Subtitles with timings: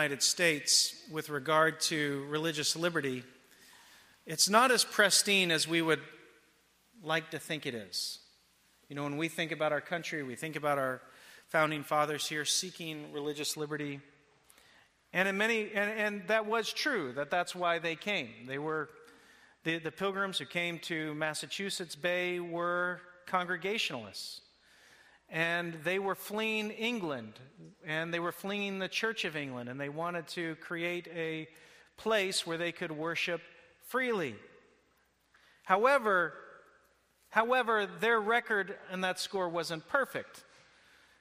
[0.00, 3.24] United States with regard to religious liberty,
[4.26, 5.98] it's not as pristine as we would
[7.02, 8.20] like to think it is.
[8.88, 11.02] You know, when we think about our country, we think about our
[11.48, 13.98] founding fathers here seeking religious liberty.
[15.12, 18.46] And in many and, and that was true, that that's why they came.
[18.46, 18.90] They were
[19.64, 24.42] the, the pilgrims who came to Massachusetts Bay were Congregationalists.
[25.30, 27.34] And they were fleeing England,
[27.84, 31.48] and they were fleeing the Church of England, and they wanted to create a
[31.98, 33.42] place where they could worship
[33.86, 34.36] freely.
[35.64, 36.32] However,
[37.28, 40.44] however, their record in that score wasn't perfect.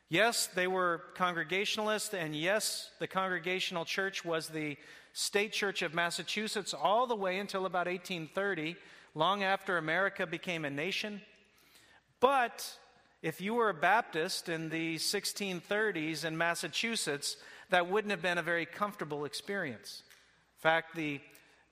[0.10, 4.78] Yes, they were Congregationalists, and yes, the Congregational Church was the
[5.12, 8.78] state church of Massachusetts all the way until about 1830,
[9.16, 11.22] long after America became a nation.
[12.22, 12.72] But
[13.22, 17.38] if you were a Baptist in the 1630s in Massachusetts,
[17.70, 20.04] that wouldn't have been a very comfortable experience.
[20.58, 21.20] In fact, the,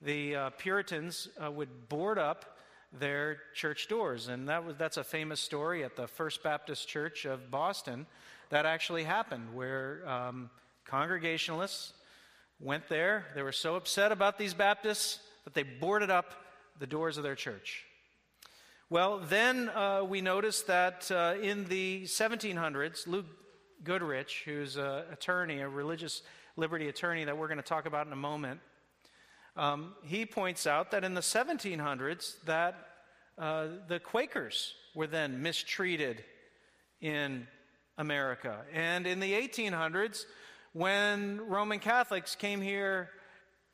[0.02, 2.56] the uh, Puritans uh, would board up
[2.92, 4.28] their church doors.
[4.28, 8.06] And that was, that's a famous story at the First Baptist Church of Boston
[8.50, 10.50] that actually happened, where um,
[10.84, 11.92] Congregationalists
[12.60, 13.26] went there.
[13.34, 16.32] They were so upset about these Baptists that they boarded up
[16.78, 17.84] the doors of their church.
[18.88, 23.26] Well, then uh, we notice that uh, in the 1700s, Luke
[23.82, 26.22] Goodrich, who's an attorney, a religious
[26.54, 28.60] liberty attorney that we're going to talk about in a moment,
[29.56, 32.76] um, he points out that in the 1700s that
[33.38, 36.22] uh, the Quakers were then mistreated
[37.00, 37.48] in
[37.98, 38.60] America.
[38.72, 40.26] And in the 1800s,
[40.74, 43.10] when Roman Catholics came here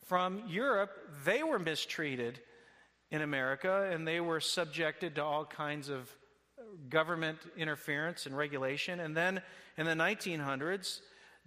[0.06, 2.41] from Europe, they were mistreated
[3.12, 6.10] in America, and they were subjected to all kinds of
[6.88, 9.00] government interference and regulation.
[9.00, 9.42] And then
[9.77, 11.00] in the 1900s,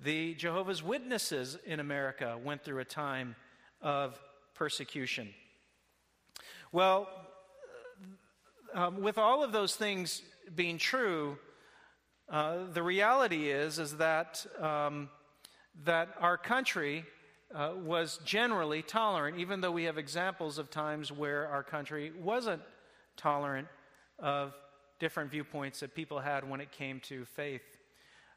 [0.04, 3.36] the Jehovah's Witnesses in America went through a time
[3.82, 4.20] of
[4.54, 5.34] persecution.
[6.72, 7.10] Well,
[8.76, 10.22] um, with all of those things
[10.54, 11.40] being true,
[12.30, 15.10] uh, the reality is is that um,
[15.84, 17.06] that our country
[17.56, 22.62] uh, was generally tolerant, even though we have examples of times where our country wasn't
[23.16, 23.68] tolerant
[24.20, 24.54] of
[25.00, 27.62] different viewpoints that people had when it came to faith.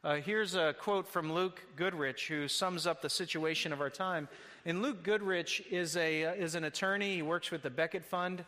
[0.04, 4.28] Uh, here's a quote from Luke Goodrich, who sums up the situation of our time.
[4.64, 8.44] And Luke Goodrich is, a, uh, is an attorney, he works with the Becket Fund.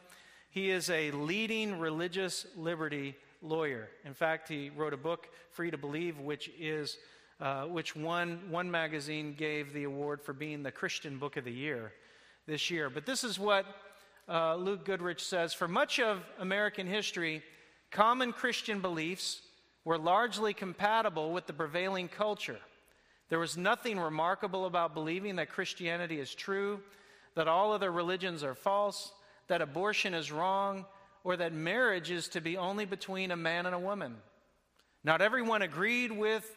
[0.51, 3.89] He is a leading religious liberty lawyer.
[4.05, 6.99] In fact, he wrote a book, Free to Believe, which is
[7.41, 11.53] uh, which one, one magazine gave the award for being the Christian Book of the
[11.53, 11.93] Year
[12.47, 12.91] this year.
[12.91, 13.65] But this is what
[14.29, 17.43] uh, Luke Goodrich says For much of American history,
[17.91, 19.41] common Christian beliefs
[19.85, 22.59] were largely compatible with the prevailing culture.
[23.31, 26.81] There was nothing remarkable about believing that Christianity is true,
[27.37, 29.13] that all other religions are false,
[29.49, 30.85] that abortion is wrong,
[31.25, 34.17] or that marriage is to be only between a man and a woman.
[35.05, 36.57] Not everyone agreed with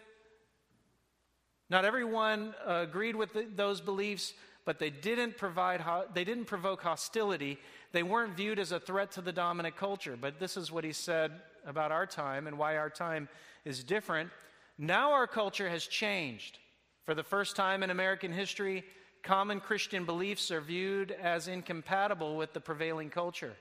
[1.69, 4.33] not everyone uh, agreed with the, those beliefs,
[4.65, 7.57] but they didn't, provide ho- they didn't provoke hostility.
[7.91, 10.17] They weren't viewed as a threat to the dominant culture.
[10.19, 11.31] But this is what he said
[11.65, 13.27] about our time and why our time
[13.65, 14.29] is different.
[14.77, 16.59] Now our culture has changed.
[17.05, 18.83] For the first time in American history,
[19.23, 23.53] common Christian beliefs are viewed as incompatible with the prevailing culture.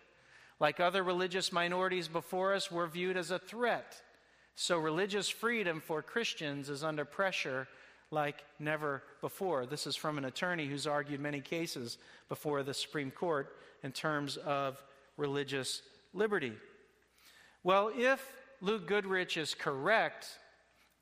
[0.61, 4.01] Like other religious minorities before us, we're viewed as a threat.
[4.55, 7.67] So religious freedom for Christians is under pressure
[8.13, 9.67] like never before.
[9.67, 14.37] This is from an attorney who's argued many cases before the Supreme Court in terms
[14.37, 14.83] of
[15.17, 15.83] religious
[16.15, 16.53] liberty.
[17.65, 18.25] Well, if
[18.61, 20.29] Luke Goodrich is correct,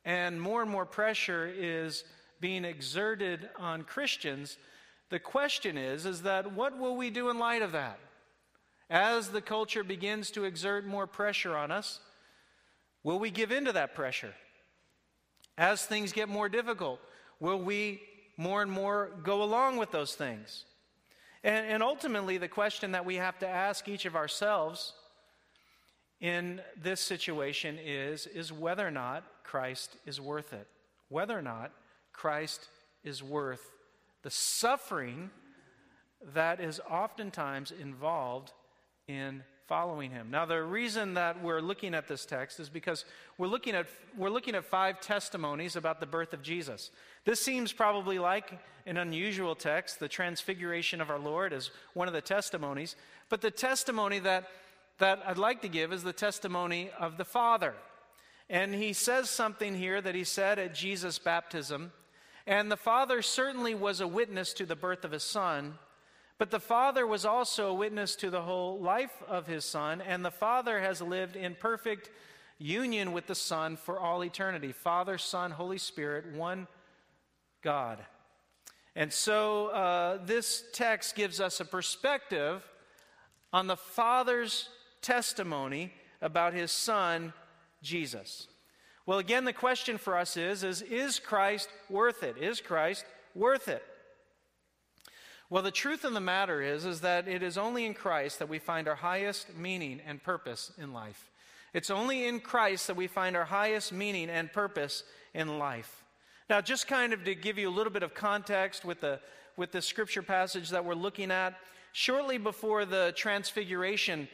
[0.04, 2.04] and more and more pressure is
[2.41, 4.56] being exerted on Christians,
[5.10, 7.98] the question is is that what will we do in light of that?
[8.88, 12.00] As the culture begins to exert more pressure on us,
[13.04, 14.34] will we give in to that pressure?
[15.58, 17.00] As things get more difficult,
[17.38, 18.00] will we
[18.36, 20.64] more and more go along with those things?
[21.42, 24.94] And, and ultimately, the question that we have to ask each of ourselves
[26.20, 30.66] in this situation is, is whether or not Christ is worth it.
[31.08, 31.72] Whether or not
[32.12, 32.68] Christ
[33.03, 33.72] is worth
[34.22, 35.30] the suffering
[36.34, 38.53] that is oftentimes involved
[39.08, 40.32] in following him.
[40.32, 43.04] Now, the reason that we're looking at this text is because
[43.38, 43.86] we're looking at,
[44.18, 46.90] we're looking at five testimonies about the birth of Jesus.
[47.24, 50.00] This seems probably like an unusual text.
[50.00, 52.96] The transfiguration of our Lord is one of the testimonies.
[53.28, 54.48] But the testimony that,
[54.98, 57.74] that I'd like to give is the testimony of the Father.
[58.48, 61.92] And he says something here that he said at Jesus' baptism.
[62.44, 65.78] And the Father certainly was a witness to the birth of his Son,
[66.41, 70.25] but the Father was also a witness to the whole life of his Son, and
[70.25, 72.09] the Father has lived in perfect
[72.57, 74.72] union with the Son for all eternity.
[74.72, 76.66] Father, Son, Holy Spirit, one
[77.60, 77.98] God.
[78.97, 82.66] And so uh, this text gives us a perspective
[83.53, 84.71] on the Father's
[85.03, 85.92] testimony
[86.22, 87.34] about his Son,
[87.83, 88.48] Jesus.
[89.04, 92.39] Well, again, the question for us is, is Is Christ worth it?
[92.39, 93.04] Is Christ
[93.34, 93.84] worth it?
[95.50, 98.48] Well, the truth of the matter is, is that it is only in Christ that
[98.48, 101.28] we find our highest meaning and purpose in life.
[101.74, 105.02] It's only in Christ that we find our highest meaning and purpose
[105.34, 106.04] in life.
[106.48, 109.18] Now, just kind of to give you a little bit of context with the,
[109.56, 111.54] with the scripture passage that we're looking at,
[111.92, 114.28] shortly before the transfiguration,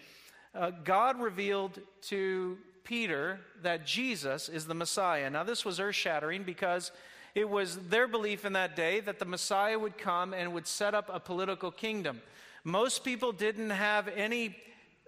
[0.55, 5.31] uh, God revealed to Peter that Jesus is the Messiah.
[5.31, 6.93] Now, this was earth shattering because
[7.37, 10.95] it was their belief in that day that the Messiah would come and would set
[10.95, 12.23] up a political kingdom.
[12.65, 14.57] Most people didn't have any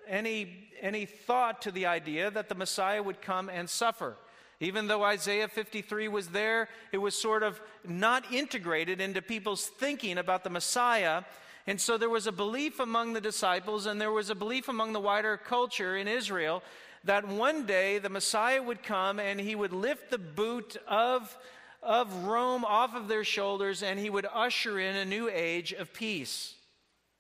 [0.07, 4.17] any, any thought to the idea that the Messiah would come and suffer.
[4.61, 10.19] Even though Isaiah 53 was there, it was sort of not integrated into people's thinking
[10.19, 11.23] about the Messiah.
[11.67, 14.95] And so there was a belief among the disciples, and there was a belief among
[14.95, 16.63] the wider culture in Israel
[17.05, 21.37] that one day the Messiah would come and he would lift the boot of,
[21.83, 25.93] of Rome off of their shoulders and he would usher in a new age of
[25.93, 26.55] peace.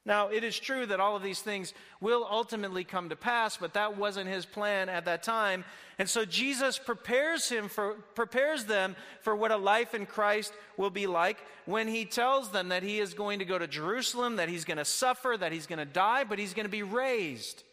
[0.08, 3.75] Now, it is true that all of these things will ultimately come to pass, but
[3.75, 5.66] that wasn't his plan at that time.
[5.99, 10.88] And so Jesus prepares him for prepares them for what a life in Christ will
[10.88, 14.49] be like when he tells them that he is going to go to Jerusalem, that
[14.49, 17.64] he's going to suffer, that he's going to die, but he's going to be raised.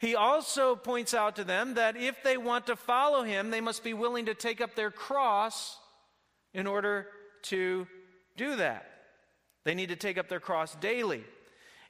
[0.00, 3.84] He also points out to them that if they want to follow him, they must
[3.84, 5.78] be willing to take up their cross
[6.56, 7.06] in order
[7.42, 7.86] to
[8.36, 8.90] do that.
[9.64, 11.22] They need to take up their cross daily.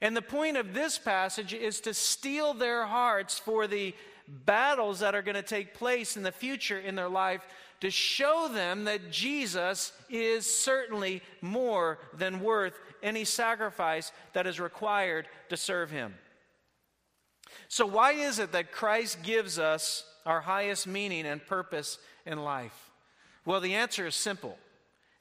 [0.03, 3.95] And the point of this passage is to steel their hearts for the
[4.29, 7.43] battles that are going to take place in the future in their life
[7.81, 15.29] to show them that Jesus is certainly more than worth any sacrifice that is required
[15.49, 16.15] to serve him.
[17.69, 22.86] So, why is it that Christ gives us our highest meaning and purpose in life?
[23.47, 24.59] Well, the answer is simple.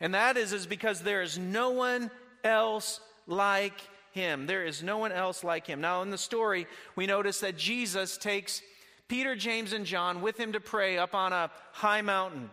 [0.02, 2.12] And that is, is because there is no one
[2.44, 3.80] else like
[4.12, 4.48] him.
[4.48, 5.80] There is no one else like him.
[5.80, 8.62] Now, in the story, we notice that Jesus takes
[9.08, 12.50] Peter, James, and John with him to pray up on a high mountain.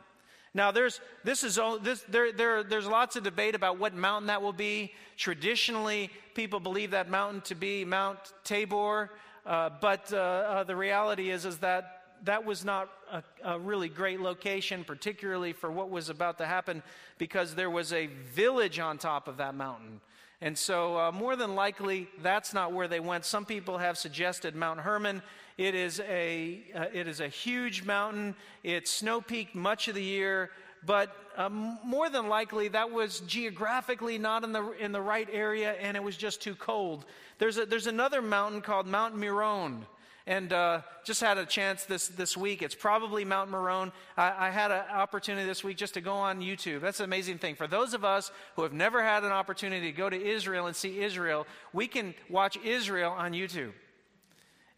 [0.55, 4.43] Now, there's, this is, this, there, there, there's lots of debate about what mountain that
[4.43, 4.93] will be.
[5.17, 9.11] Traditionally, people believe that mountain to be Mount Tabor,
[9.47, 13.89] uh, but uh, uh, the reality is, is that that was not a, a, really
[13.89, 16.83] great location, particularly for what was about to happen,
[17.19, 20.01] because there was a village on top of that mountain.
[20.41, 23.25] And so, uh, more than likely, that's not where they went.
[23.25, 25.23] Some people have suggested Mount Hermon.
[25.57, 28.35] It is a, uh, it is a huge mountain.
[28.65, 30.51] It's snow peaked much of the year,
[30.85, 35.73] but uh, more than likely, that was geographically not in the, in the right area,
[35.73, 37.05] and it was just too cold.
[37.39, 39.87] There's, a, there's another mountain called Mount Meron
[40.27, 42.63] and uh, just had a chance this, this week.
[42.63, 43.93] It's probably Mount Meron.
[44.17, 46.81] I, I had an opportunity this week just to go on YouTube.
[46.81, 47.55] That's an amazing thing.
[47.55, 50.77] For those of us who have never had an opportunity to go to Israel and
[50.77, 53.73] see Israel, we can watch Israel on YouTube.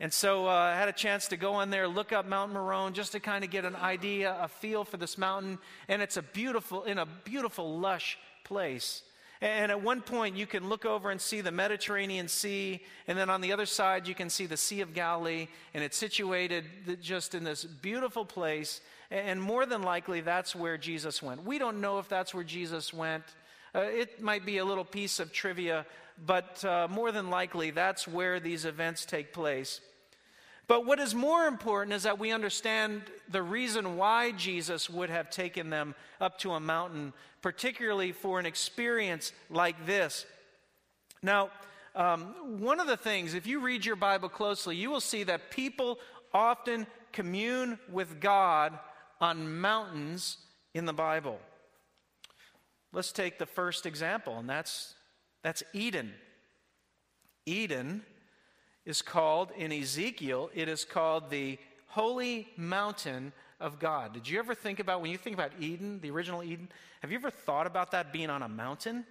[0.01, 2.95] And so uh, I had a chance to go on there, look up Mount Meron,
[2.95, 5.59] just to kind of get an idea, a feel for this mountain.
[5.89, 9.03] And it's a beautiful, in a beautiful, lush place.
[9.41, 13.29] And at one point, you can look over and see the Mediterranean Sea, and then
[13.29, 16.65] on the other side, you can see the Sea of Galilee, and it's situated
[17.03, 18.81] just in this beautiful place.
[19.11, 21.45] And more than likely, that's where Jesus went.
[21.45, 23.25] We don't know if that's where Jesus went.
[23.75, 25.85] Uh, it might be a little piece of trivia,
[26.25, 29.81] but uh, more than likely, that's where these events take place.
[30.67, 35.29] But what is more important is that we understand the reason why Jesus would have
[35.29, 40.25] taken them up to a mountain, particularly for an experience like this.
[41.23, 41.51] Now,
[41.95, 45.51] um, one of the things, if you read your Bible closely, you will see that
[45.51, 45.99] people
[46.33, 48.79] often commune with God
[49.21, 50.39] on mountains
[50.73, 51.39] in the Bible.
[52.93, 54.95] Let's take the first example, and that's,
[55.43, 56.15] that's Eden.
[57.47, 58.03] Eden
[58.85, 64.13] is called, in Ezekiel, it is called the holy mountain of God.
[64.13, 66.69] Did you ever think about, when you think about Eden, the original Eden,
[67.01, 69.05] have you ever thought about that being on a mountain?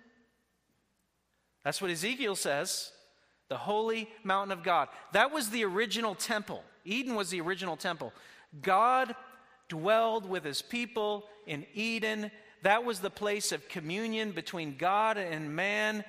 [1.64, 2.92] That's what Ezekiel says
[3.50, 4.88] the holy mountain of God.
[5.12, 6.64] That was the original temple.
[6.86, 8.12] Eden was the original temple.
[8.62, 9.16] God
[9.70, 12.32] dwelled with his people in Eden.
[12.64, 16.04] that was the place of communion between God and man.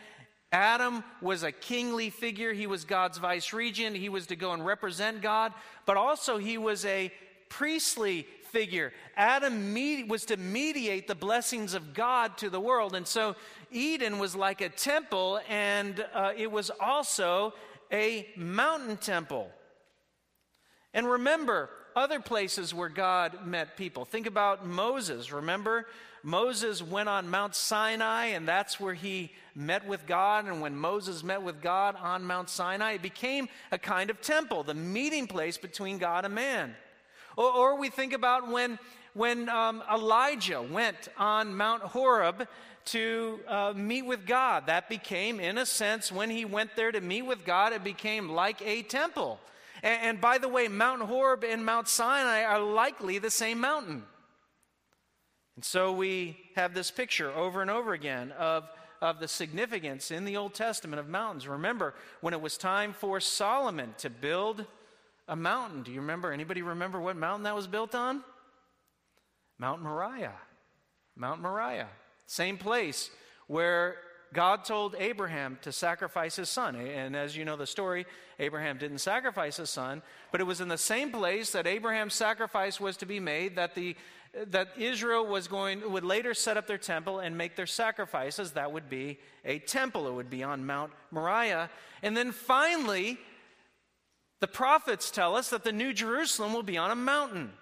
[0.54, 2.52] Adam was a kingly figure.
[2.52, 3.96] He was God's vice regent.
[3.96, 5.52] He was to go and represent God,
[5.84, 7.12] but also he was a
[7.49, 8.92] priestly figure.
[9.16, 9.75] Adam
[10.06, 12.94] was to mediate the blessings of God to the world.
[12.94, 13.34] And so
[13.73, 17.52] Eden was like a temple, and uh, it was also
[17.92, 19.50] a mountain temple.
[20.92, 24.04] And remember, other places where God met people.
[24.04, 25.32] Think about Moses.
[25.32, 25.86] Remember,
[26.22, 30.46] Moses went on Mount Sinai, and that's where he met with God.
[30.46, 34.62] And when Moses met with God on Mount Sinai, it became a kind of temple,
[34.62, 36.74] the meeting place between God and man.
[37.36, 38.78] Or, or we think about when,
[39.12, 42.48] when um, Elijah went on Mount Horeb
[42.86, 44.66] to uh, meet with God.
[44.66, 48.28] That became, in a sense, when he went there to meet with God, it became
[48.28, 49.40] like a temple.
[49.84, 54.02] And, and by the way, Mount Horeb and Mount Sinai are likely the same mountain.
[55.54, 58.68] And so we have this picture over and over again of,
[59.00, 61.46] of the significance in the Old Testament of mountains.
[61.46, 64.66] Remember, when it was time for Solomon to build
[65.28, 66.32] a mountain, do you remember?
[66.32, 68.24] Anybody remember what mountain that was built on?
[69.58, 70.34] Mount Moriah.
[71.14, 71.88] Mount Moriah.
[72.26, 73.10] Same place
[73.46, 73.98] where
[74.34, 76.76] God told Abraham to sacrifice his son.
[76.76, 78.04] And as you know the story,
[78.38, 82.78] Abraham didn't sacrifice his son, but it was in the same place that Abraham's sacrifice
[82.78, 83.96] was to be made that the
[84.48, 88.50] that Israel was going would later set up their temple and make their sacrifices.
[88.50, 90.08] That would be a temple.
[90.08, 91.70] It would be on Mount Moriah.
[92.02, 93.16] And then finally,
[94.40, 97.52] the prophets tell us that the New Jerusalem will be on a mountain.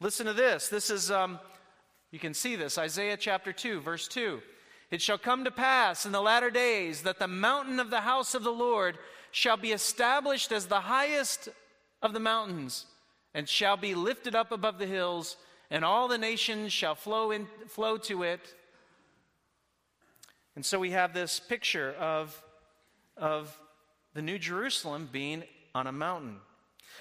[0.00, 0.68] Listen to this.
[0.68, 1.40] This is um,
[2.12, 4.40] you can see this Isaiah chapter 2, verse 2.
[4.90, 8.34] It shall come to pass in the latter days that the mountain of the house
[8.34, 8.98] of the Lord
[9.32, 11.48] shall be established as the highest
[12.02, 12.86] of the mountains,
[13.34, 15.36] and shall be lifted up above the hills,
[15.70, 18.54] and all the nations shall flow, in, flow to it.
[20.54, 22.42] And so we have this picture of,
[23.16, 23.58] of
[24.14, 26.36] the New Jerusalem being on a mountain.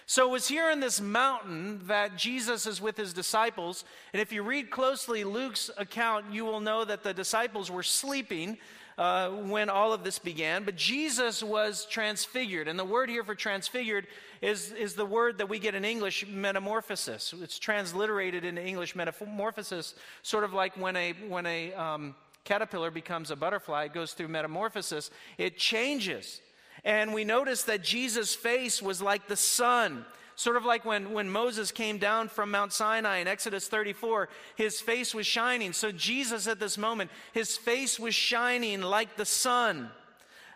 [0.07, 3.85] So it was here in this mountain that Jesus is with his disciples.
[4.13, 8.59] And if you read closely Luke's account, you will know that the disciples were sleeping
[8.99, 10.63] uh, when all of this began.
[10.63, 12.67] But Jesus was transfigured.
[12.67, 14.05] And the word here for transfigured
[14.41, 17.33] is, is the word that we get in English, metamorphosis.
[17.41, 23.31] It's transliterated into English metamorphosis, sort of like when a, when a um, caterpillar becomes
[23.31, 26.41] a butterfly, it goes through metamorphosis, it changes.
[26.85, 30.05] And we notice that Jesus' face was like the sun.
[30.35, 34.79] Sort of like when, when Moses came down from Mount Sinai in Exodus 34, his
[34.79, 35.73] face was shining.
[35.73, 39.89] So, Jesus at this moment, his face was shining like the sun.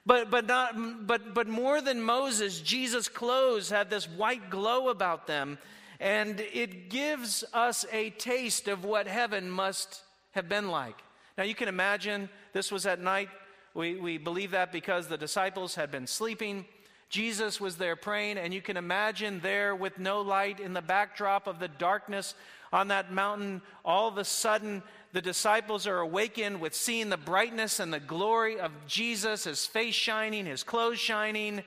[0.06, 5.28] But, but, not, but, but more than Moses, Jesus' clothes had this white glow about
[5.28, 5.58] them.
[6.00, 10.96] And it gives us a taste of what heaven must have been like.
[11.38, 13.30] Now, you can imagine this was at night.
[13.74, 16.66] We, we believe that because the disciples had been sleeping.
[17.10, 21.48] Jesus was there praying, and you can imagine there with no light in the backdrop
[21.48, 22.36] of the darkness
[22.72, 27.80] on that mountain, all of a sudden the disciples are awakened with seeing the brightness
[27.80, 31.64] and the glory of Jesus, his face shining, his clothes shining,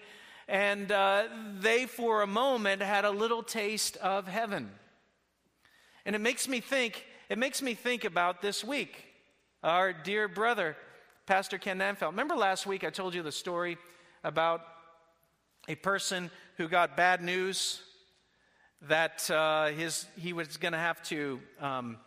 [0.47, 1.25] and uh,
[1.59, 4.71] they for a moment had a little taste of heaven.
[6.07, 9.05] And it makes me think, it makes me think about this week.
[9.65, 10.77] Our dear brother,
[11.27, 12.11] Pastor Ken Nanfeld.
[12.11, 13.79] Remember last week I told you the story
[14.25, 14.63] about
[15.69, 17.81] a person who got bad news
[18.89, 21.99] that uh, his, he was going to have to um,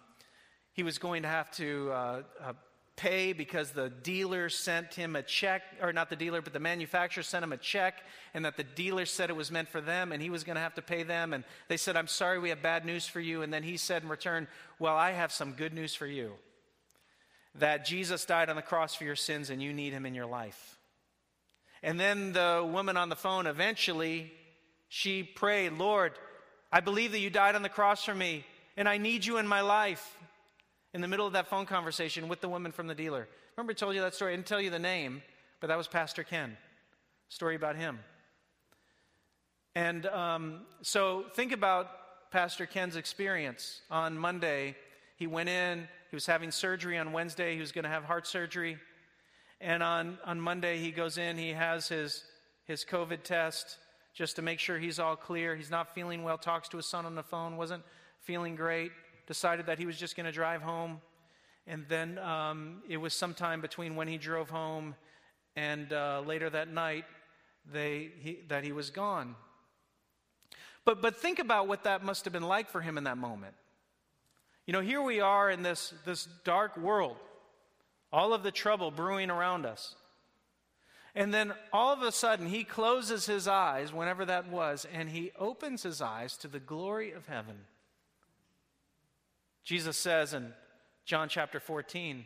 [0.74, 2.54] he was going to have to uh, uh,
[2.98, 7.24] pay because the dealer sent him a check, or not the dealer, but the manufacturer
[7.24, 8.04] sent him a check,
[8.34, 10.62] and that the dealer said it was meant for them, and he was going to
[10.62, 11.32] have to pay them.
[11.32, 13.42] And they said, I'm sorry, we have bad news for you.
[13.42, 16.34] And then he said in return, Well, I have some good news for you
[17.60, 20.26] that Jesus died on the cross for your sins and you need him in your
[20.26, 20.78] life.
[21.82, 24.32] And then the woman on the phone eventually
[24.88, 26.14] she prayed, "Lord,
[26.72, 28.46] I believe that you died on the cross for me
[28.78, 30.18] and I need you in my life."
[30.94, 33.28] In the middle of that phone conversation with the woman from the dealer.
[33.58, 34.32] Remember I told you that story?
[34.32, 35.22] I didn't tell you the name,
[35.60, 36.58] but that was Pastor Ken.
[37.28, 38.00] Story about him.
[39.76, 44.76] And um, so think about Pastor Ken's experience on Monday.
[45.18, 47.56] He went in, he was having surgery on Wednesday.
[47.56, 48.78] He was going to have heart surgery.
[49.60, 52.24] And on, on Monday, he goes in, he has his,
[52.64, 53.80] his COVID test
[54.14, 55.58] just to make sure he's all clear.
[55.58, 57.84] He's not feeling well, talks to his son on the phone, wasn't
[58.22, 58.94] feeling great,
[59.28, 61.02] decided that he was just going to drive home.
[61.68, 64.96] And then um, it was sometime between when he drove home
[65.58, 67.04] and uh, later that night
[67.70, 69.36] they, he, that he was gone.
[70.86, 73.56] But, but think about what that must have been like for him in that moment.
[74.66, 77.18] You know, here we are in this, this dark world,
[78.12, 79.96] all of the trouble brewing around us.
[81.14, 85.32] And then all of a sudden, he closes his eyes, whenever that was, and he
[85.40, 87.56] opens his eyes to the glory of heaven.
[89.64, 90.54] Jesus says in
[91.06, 92.26] John chapter 14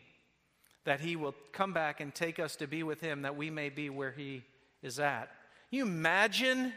[0.86, 3.70] that he will come back and take us to be with him that we may
[3.70, 4.44] be where he
[4.82, 5.30] is at.
[5.70, 6.74] Can you imagine?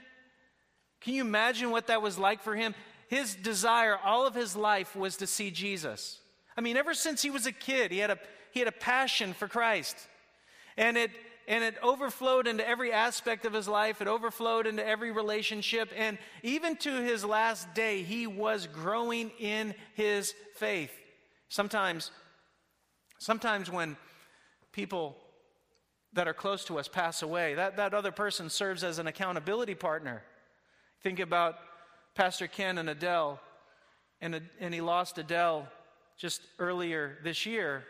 [1.00, 2.74] Can you imagine what that was like for him?
[3.12, 6.18] His desire all of his life was to see Jesus.
[6.56, 8.18] I mean, ever since he was a kid, he had a,
[8.52, 9.94] he had a passion for Christ.
[10.78, 11.10] And it,
[11.46, 14.00] and it overflowed into every aspect of his life.
[14.00, 15.90] It overflowed into every relationship.
[15.94, 20.92] And even to his last day, he was growing in his faith.
[21.50, 22.12] Sometimes,
[23.18, 23.98] sometimes when
[24.72, 25.18] people
[26.14, 29.74] that are close to us pass away, that, that other person serves as an accountability
[29.74, 30.22] partner.
[31.02, 31.56] Think about
[32.14, 33.40] Pastor Ken and Adele,
[34.20, 35.66] and, and he lost Adele
[36.16, 37.84] just earlier this year.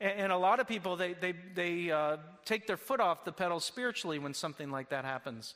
[0.00, 3.60] And, a lot of people, they, they, they uh, take their foot off the pedal
[3.60, 5.54] spiritually when something like that happens.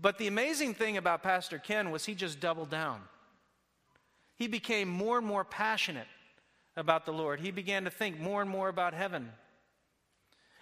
[0.00, 3.00] But the amazing thing about Pastor Ken was he just doubled down.
[4.36, 6.06] He became more and more passionate
[6.76, 7.38] about the Lord.
[7.38, 9.30] He began to think more and more about heaven.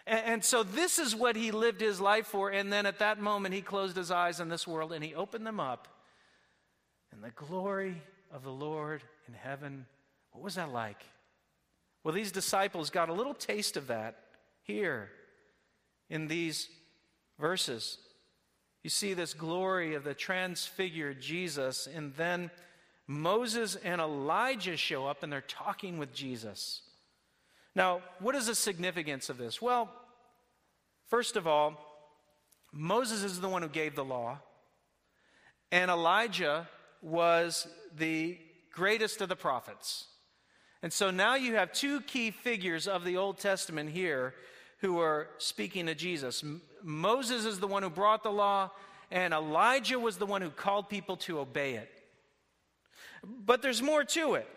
[0.06, 2.50] And, and, so this is what he lived his life for.
[2.50, 5.46] And then at that moment, he closed his eyes on this world and he opened
[5.46, 5.88] them up.
[7.12, 8.00] And the glory
[8.32, 9.86] of the Lord in heaven,
[10.32, 11.04] what was that like?
[12.02, 14.18] Well, these disciples got a little taste of that
[14.62, 15.10] here
[16.10, 16.68] in these
[17.38, 17.98] verses.
[18.82, 22.50] You see this glory of the transfigured Jesus, and then
[23.06, 26.82] Moses and Elijah show up and they're talking with Jesus.
[27.74, 29.62] Now, what is the significance of this?
[29.62, 29.90] Well,
[31.08, 31.78] first of all,
[32.72, 34.38] Moses is the one who gave the law,
[35.70, 36.66] and Elijah
[37.02, 37.66] was
[37.96, 38.38] the
[38.72, 40.06] greatest of the prophets.
[40.82, 44.34] And so now you have two key figures of the Old Testament here
[44.78, 46.42] who are speaking to Jesus.
[46.82, 48.70] Moses is the one who brought the law,
[49.10, 51.88] and Elijah was the one who called people to obey it.
[53.24, 54.48] But there's more to it.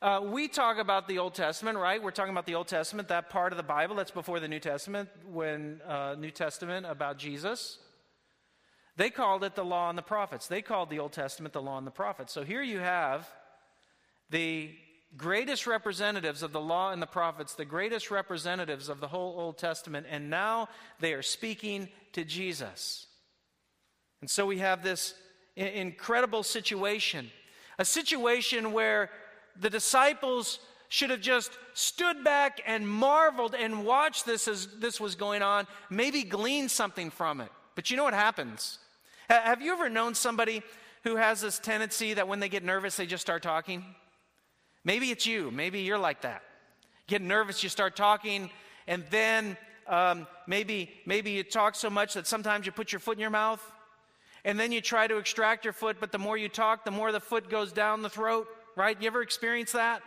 [0.00, 2.00] Uh, we talk about the Old Testament, right?
[2.00, 4.60] We're talking about the Old Testament, that part of the Bible that's before the New
[4.60, 7.78] Testament, when uh, New Testament about Jesus.
[8.96, 10.46] They called it the law and the prophets.
[10.46, 12.32] They called the Old Testament the law and the prophets.
[12.32, 13.28] So here you have
[14.30, 14.70] the
[15.16, 19.58] greatest representatives of the law and the prophets, the greatest representatives of the whole Old
[19.58, 20.68] Testament, and now
[21.00, 23.06] they are speaking to Jesus.
[24.20, 25.14] And so we have this
[25.56, 27.30] incredible situation
[27.78, 29.10] a situation where
[29.60, 35.14] the disciples should have just stood back and marveled and watched this as this was
[35.14, 37.50] going on, maybe gleaned something from it.
[37.74, 38.78] But you know what happens?
[39.28, 40.62] Have you ever known somebody
[41.02, 43.84] who has this tendency that when they get nervous, they just start talking?
[44.84, 45.50] Maybe it's you.
[45.50, 46.42] Maybe you're like that.
[47.08, 48.50] Get nervous, you start talking,
[48.86, 53.16] and then um, maybe maybe you talk so much that sometimes you put your foot
[53.16, 53.62] in your mouth,
[54.44, 55.96] and then you try to extract your foot.
[56.00, 58.48] But the more you talk, the more the foot goes down the throat.
[58.76, 59.00] Right?
[59.00, 60.02] You ever experience that?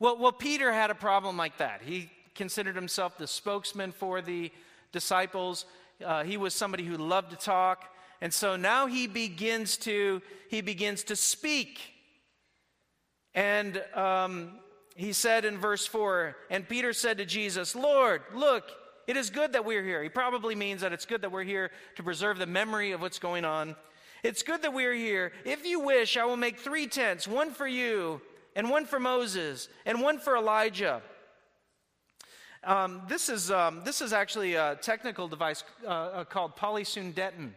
[0.00, 1.82] Well, well, Peter had a problem like that.
[1.82, 4.50] He considered himself the spokesman for the
[4.92, 5.64] disciples.
[6.04, 7.84] Uh, he was somebody who loved to talk,
[8.20, 11.94] and so now he begins to he begins to speak
[13.34, 14.58] and um,
[14.96, 18.64] he said in verse 4 And Peter said to Jesus, Lord, look,
[19.06, 20.02] it is good that we're here.
[20.02, 23.20] He probably means that it's good that we're here to preserve the memory of what's
[23.20, 23.76] going on.
[24.24, 25.30] It's good that we're here.
[25.44, 28.20] If you wish, I will make three tents one for you,
[28.56, 31.00] and one for Moses, and one for Elijah.
[32.64, 37.52] Um, this, is, um, this is actually a technical device uh, uh called polysyndeton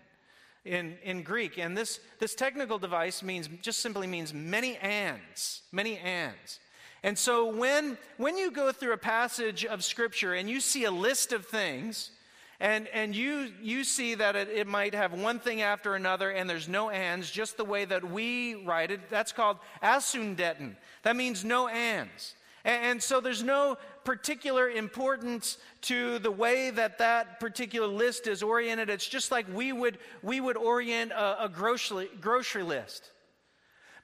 [0.65, 1.57] in, in Greek.
[1.57, 6.59] And this, this technical device means just simply means many ands, many ands.
[7.03, 10.91] And so when, when you go through a passage of Scripture and you see a
[10.91, 12.11] list of things,
[12.59, 16.47] and, and you, you see that it, it might have one thing after another and
[16.47, 20.75] there's no ands, just the way that we write it, that's called asyndeton.
[21.01, 22.35] That means no ands.
[22.63, 28.43] And, and so there's no particular importance to the way that that particular list is
[28.43, 28.89] oriented.
[28.89, 33.11] It's just like we would, we would orient a, a grocery, grocery list.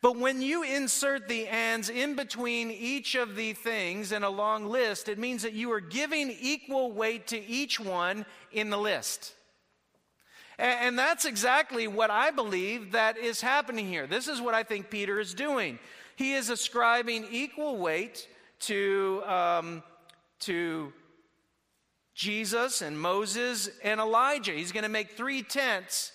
[0.02, 4.68] But when you insert the ands in between each of the things in a long
[4.68, 9.34] list, it means that you are giving equal weight to each one in the list.
[10.60, 14.08] And that's exactly what I believe that is happening here.
[14.08, 15.78] This is what I think Peter is doing.
[16.16, 18.28] He is ascribing equal weight
[18.60, 19.84] to, um,
[20.40, 20.92] to
[22.14, 24.54] Jesus and Moses and Elijah.
[24.54, 26.12] He's going to make three tents,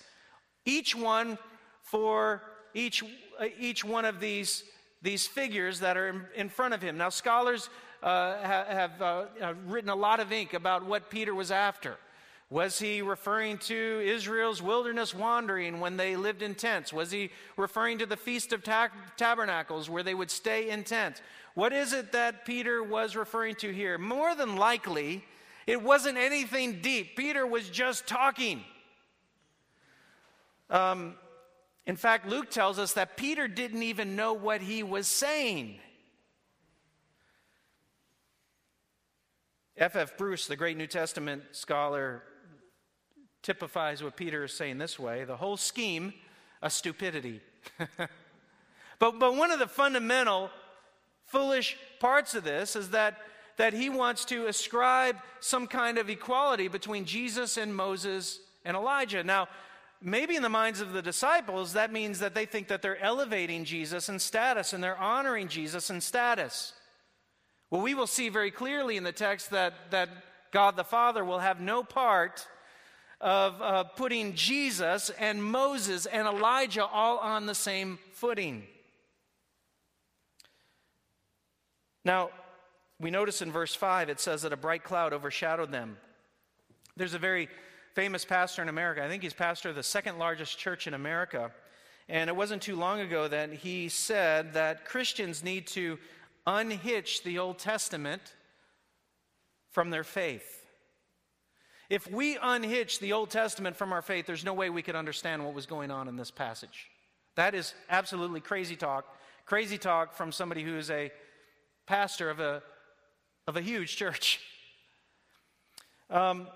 [0.65, 1.37] each one
[1.81, 2.41] for
[2.73, 3.03] each,
[3.39, 4.63] uh, each one of these
[5.03, 6.97] these figures that are in, in front of him.
[6.97, 7.69] Now, scholars
[8.01, 9.25] uh, have, have uh,
[9.67, 11.97] written a lot of ink about what Peter was after.
[12.49, 16.93] Was he referring to Israel's wilderness wandering when they lived in tents?
[16.93, 18.63] Was he referring to the Feast of
[19.17, 21.21] Tabernacles where they would stay in tents?
[21.55, 23.97] What is it that Peter was referring to here?
[23.97, 25.23] More than likely,
[25.65, 27.15] it wasn't anything deep.
[27.15, 28.63] Peter was just talking.
[30.69, 31.15] Um,
[31.85, 35.79] in fact, Luke tells us that Peter didn't even know what he was saying.
[39.75, 39.95] F.
[39.95, 40.17] F.
[40.17, 42.23] Bruce, the great New Testament scholar,
[43.43, 46.13] typifies what Peter is saying this way the whole scheme,
[46.61, 47.41] a stupidity.
[48.99, 50.49] but, but one of the fundamental
[51.25, 53.17] foolish parts of this is that,
[53.57, 59.23] that he wants to ascribe some kind of equality between Jesus and Moses and Elijah.
[59.23, 59.47] Now,
[60.01, 63.65] maybe in the minds of the disciples, that means that they think that they're elevating
[63.65, 66.73] Jesus in status and they're honoring Jesus in status.
[67.69, 70.09] Well, we will see very clearly in the text that, that
[70.51, 72.47] God the Father will have no part
[73.21, 78.63] of uh, putting Jesus and Moses and Elijah all on the same footing.
[82.05, 82.29] Now,
[82.99, 85.97] we notice in verse 5 it says that a bright cloud overshadowed them.
[86.95, 87.49] There's a very
[87.95, 89.03] famous pastor in America.
[89.03, 91.51] I think he's pastor of the second largest church in America.
[92.09, 95.97] And it wasn't too long ago that he said that Christians need to
[96.45, 98.21] unhitch the Old Testament
[99.71, 100.62] from their faith.
[101.93, 105.45] If we unhitch the Old Testament from our faith, there's no way we could understand
[105.45, 106.89] what was going on in this passage.
[107.35, 109.05] That is absolutely crazy talk.
[109.45, 111.11] Crazy talk from somebody who is a
[111.85, 112.63] pastor of a,
[113.47, 114.39] of a huge church.
[116.09, 116.47] Um,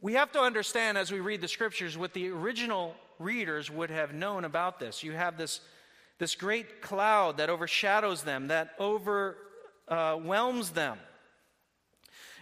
[0.00, 4.12] we have to understand as we read the scriptures what the original readers would have
[4.12, 5.04] known about this.
[5.04, 5.60] You have this,
[6.18, 10.98] this great cloud that overshadows them, that overwhelms them.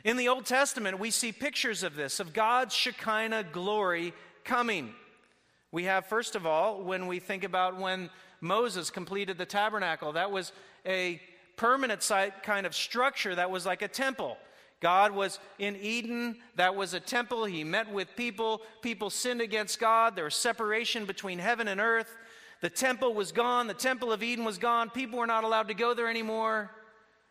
[0.04, 4.12] In the Old Testament, we see pictures of this, of God's Shekinah glory
[4.44, 4.94] coming.
[5.72, 10.30] We have, first of all, when we think about when Moses completed the tabernacle, that
[10.30, 10.52] was
[10.86, 11.20] a
[11.56, 14.38] permanent site kind of structure that was like a temple.
[14.80, 16.36] God was in Eden.
[16.54, 17.44] That was a temple.
[17.44, 18.62] He met with people.
[18.80, 20.14] People sinned against God.
[20.14, 22.16] There was separation between heaven and earth.
[22.60, 23.66] The temple was gone.
[23.66, 24.90] The temple of Eden was gone.
[24.90, 26.70] People were not allowed to go there anymore.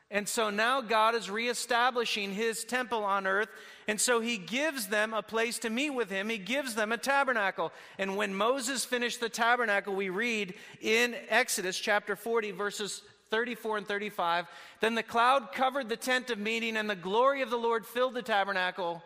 [0.10, 3.50] And so now God is reestablishing his temple on earth.
[3.89, 6.30] And so he gives them a place to meet with him.
[6.30, 7.74] He gives them a tabernacle.
[7.98, 13.88] And when Moses finished the tabernacle, we read in Exodus chapter 40, verses 34 and
[13.88, 14.46] 35.
[14.80, 18.13] Then the cloud covered the tent of meeting, and the glory of the Lord filled
[18.13, 19.04] the tabernacle.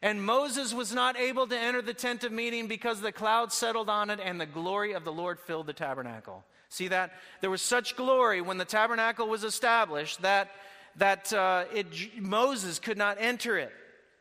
[0.00, 3.90] And Moses was not able to enter the tent of meeting because the cloud settled
[3.90, 6.44] on it, and the glory of the Lord filled the tabernacle.
[6.72, 7.12] See that?
[7.42, 10.52] There was such glory when the tabernacle was established that,
[10.96, 11.86] that uh, it,
[12.18, 13.70] Moses could not enter it.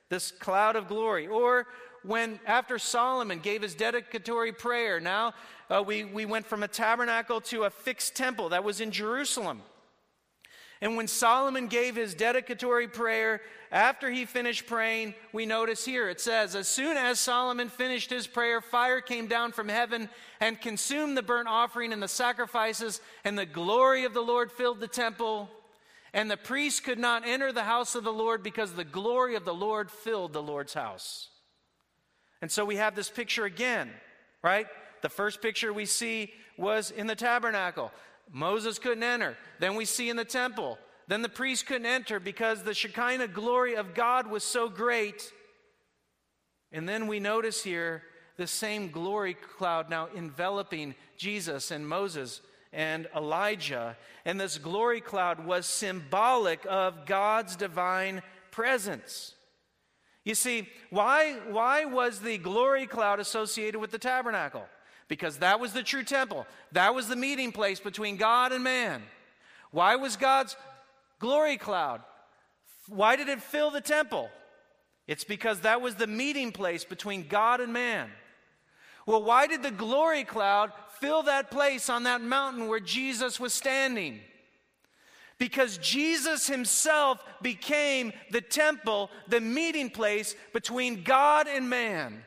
[0.09, 1.27] This cloud of glory.
[1.27, 1.65] Or
[2.03, 5.33] when, after Solomon gave his dedicatory prayer, now
[5.69, 9.61] uh, we, we went from a tabernacle to a fixed temple that was in Jerusalem.
[10.81, 13.39] And when Solomon gave his dedicatory prayer,
[13.71, 18.27] after he finished praying, we notice here it says, As soon as Solomon finished his
[18.27, 20.09] prayer, fire came down from heaven
[20.41, 24.81] and consumed the burnt offering and the sacrifices, and the glory of the Lord filled
[24.81, 25.49] the temple.
[26.13, 29.45] And the priests could not enter the house of the Lord because the glory of
[29.45, 31.29] the Lord filled the Lord's house.
[32.41, 33.89] And so we have this picture again,
[34.43, 34.67] right?
[35.01, 37.93] The first picture we see was in the tabernacle.
[38.29, 39.37] Moses couldn't enter.
[39.59, 40.77] Then we see in the temple.
[41.11, 45.33] Then the priest couldn't enter because the Shekinah glory of God was so great.
[46.71, 48.03] And then we notice here
[48.37, 52.39] the same glory cloud now enveloping Jesus and Moses
[52.71, 53.97] and Elijah.
[54.23, 59.33] And this glory cloud was symbolic of God's divine presence.
[60.23, 64.63] You see, why, why was the glory cloud associated with the tabernacle?
[65.09, 66.47] Because that was the true temple.
[66.71, 69.03] That was the meeting place between God and man.
[69.71, 70.55] Why was God's
[71.21, 72.01] glory cloud?
[72.89, 74.29] Why did it fill the temple?
[75.07, 78.09] It's because that was the meeting place between God and man.
[79.05, 83.53] Well, why did the glory cloud fill that place on that mountain where Jesus was
[83.53, 84.19] standing?
[85.41, 92.23] because Jesus himself became the temple, the meeting place between God and man.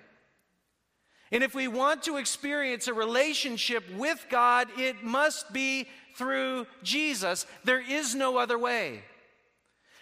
[1.30, 7.46] And if we want to experience a relationship with God, it must be through Jesus.
[7.64, 9.03] There is no other way.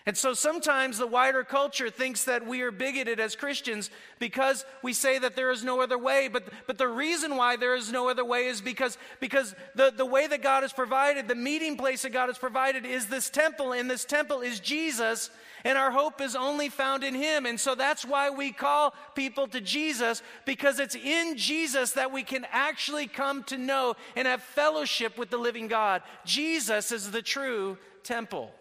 [0.05, 3.89] And so sometimes the wider culture thinks that we are bigoted as Christians
[4.19, 6.27] because we say that there is no other way.
[6.27, 10.05] But, but the reason why there is no other way is because, because the, the
[10.05, 13.73] way that God has provided, the meeting place that God has provided, is this temple,
[13.73, 15.31] and this temple is Jesus,
[15.65, 17.47] and our hope is only found in Him.
[17.47, 22.25] And so that's why we call people to Jesus, because it's in Jesus that we
[22.25, 26.03] can actually come to know and have fellowship with the living God.
[26.25, 28.53] Jesus is the true temple.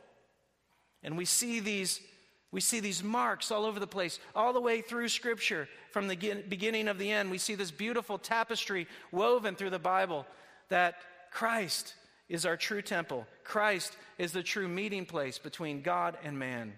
[1.04, 2.00] And we see these
[2.52, 6.44] we see these marks all over the place, all the way through Scripture, from the
[6.50, 7.32] beginning of the end.
[7.32, 10.26] We see this beautiful tapestry woven through the Bible
[10.68, 10.96] that
[11.32, 11.96] Christ
[12.28, 13.26] is our true temple.
[13.46, 16.74] Christ is the true meeting place between God and man.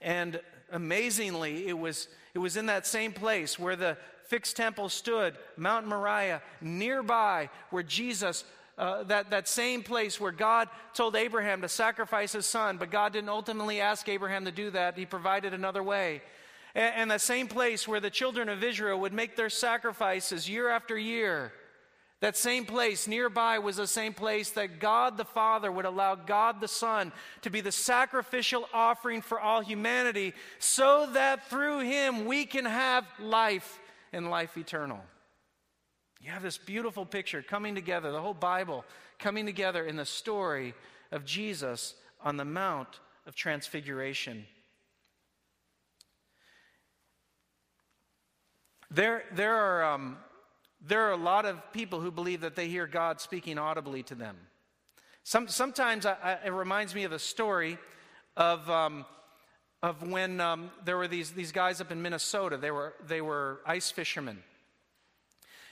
[0.00, 3.96] And amazingly, it was, it was in that same place where the
[4.28, 8.44] fixed temple stood, Mount Moriah, nearby where Jesus
[8.78, 13.12] uh, that, that same place where God told Abraham to sacrifice his son, but God
[13.12, 14.96] didn't ultimately ask Abraham to do that.
[14.96, 16.22] He provided another way.
[16.76, 20.68] And, and the same place where the children of Israel would make their sacrifices year
[20.68, 21.52] after year.
[22.20, 26.60] That same place nearby was the same place that God the Father would allow God
[26.60, 27.12] the Son
[27.42, 33.04] to be the sacrificial offering for all humanity so that through him we can have
[33.20, 33.78] life
[34.12, 35.00] and life eternal.
[36.20, 38.84] You have this beautiful picture coming together, the whole Bible
[39.18, 40.74] coming together in the story
[41.12, 44.46] of Jesus on the Mount of Transfiguration.
[48.90, 50.16] There, there, are, um,
[50.84, 54.14] there are a lot of people who believe that they hear God speaking audibly to
[54.14, 54.36] them.
[55.24, 57.78] Some, sometimes I, I, it reminds me of a story
[58.36, 59.04] of, um,
[59.82, 62.56] of when um, there were these, these guys up in Minnesota.
[62.56, 64.38] They were, they were ice fishermen.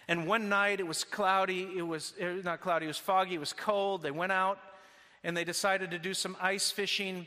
[0.09, 3.41] And one night it was cloudy, it was, was not cloudy, it was foggy, it
[3.41, 4.03] was cold.
[4.03, 4.59] They went out
[5.25, 7.27] and they decided to do some ice fishing.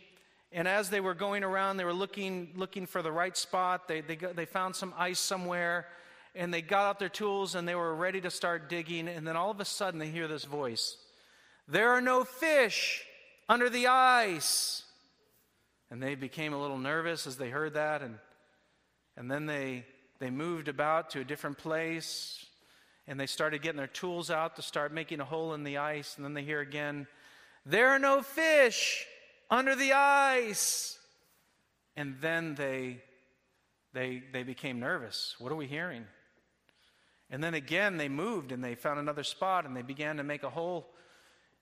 [0.52, 3.88] And as they were going around, they were looking, looking for the right spot.
[3.88, 5.88] They, they, they found some ice somewhere
[6.36, 9.10] and they got out their tools and they were ready to start digging.
[9.10, 10.98] And then all of a sudden they hear this voice
[11.68, 13.04] There are no fish
[13.50, 14.84] under the ice.
[15.92, 18.02] And they became a little nervous as they heard that.
[18.02, 18.20] And,
[19.18, 19.86] and then they,
[20.20, 22.46] they moved about to a different place,
[23.10, 26.16] and they started getting their tools out to start making a hole in the ice.
[26.16, 27.08] And then they hear again,
[27.66, 29.08] There are no fish
[29.50, 31.00] under the ice.
[31.98, 33.02] And then they,
[33.94, 35.36] they, they became nervous.
[35.40, 36.06] What are we hearing?
[37.32, 40.44] And then again, they moved and they found another spot and they began to make
[40.44, 40.88] a hole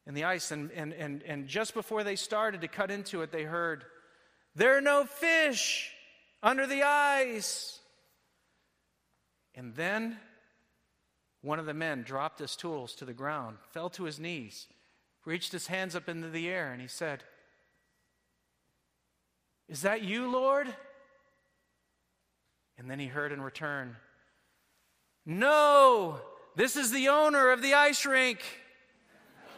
[0.06, 0.52] in the ice.
[0.52, 3.86] And, and, and, and just before they started to cut into it, they heard,
[4.54, 5.94] There are no fish
[6.44, 7.80] under the ice.
[9.56, 10.20] And then
[11.48, 14.68] one of the men dropped his tools to the ground, fell to his knees,
[15.24, 17.24] reached his hands up into the air, and he said,
[19.70, 20.68] Is that you, Lord?
[22.78, 23.96] And then he heard in return,
[25.26, 26.20] No,
[26.58, 28.40] this is the owner of the ice rink.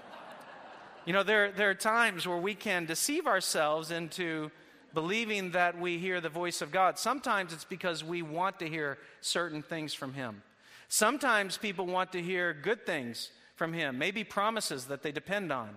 [1.06, 4.52] you know, there, there are times where we can deceive ourselves into
[4.94, 7.00] believing that we hear the voice of God.
[7.00, 10.44] Sometimes it's because we want to hear certain things from Him.
[10.90, 15.70] Sometimes people want to hear good things from Him, maybe promises that they depend on.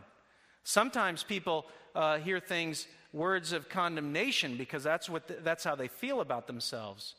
[0.64, 5.88] Sometimes people uh, hear things, words of condemnation, because that's, what the, that's how they
[5.88, 7.14] feel about themselves.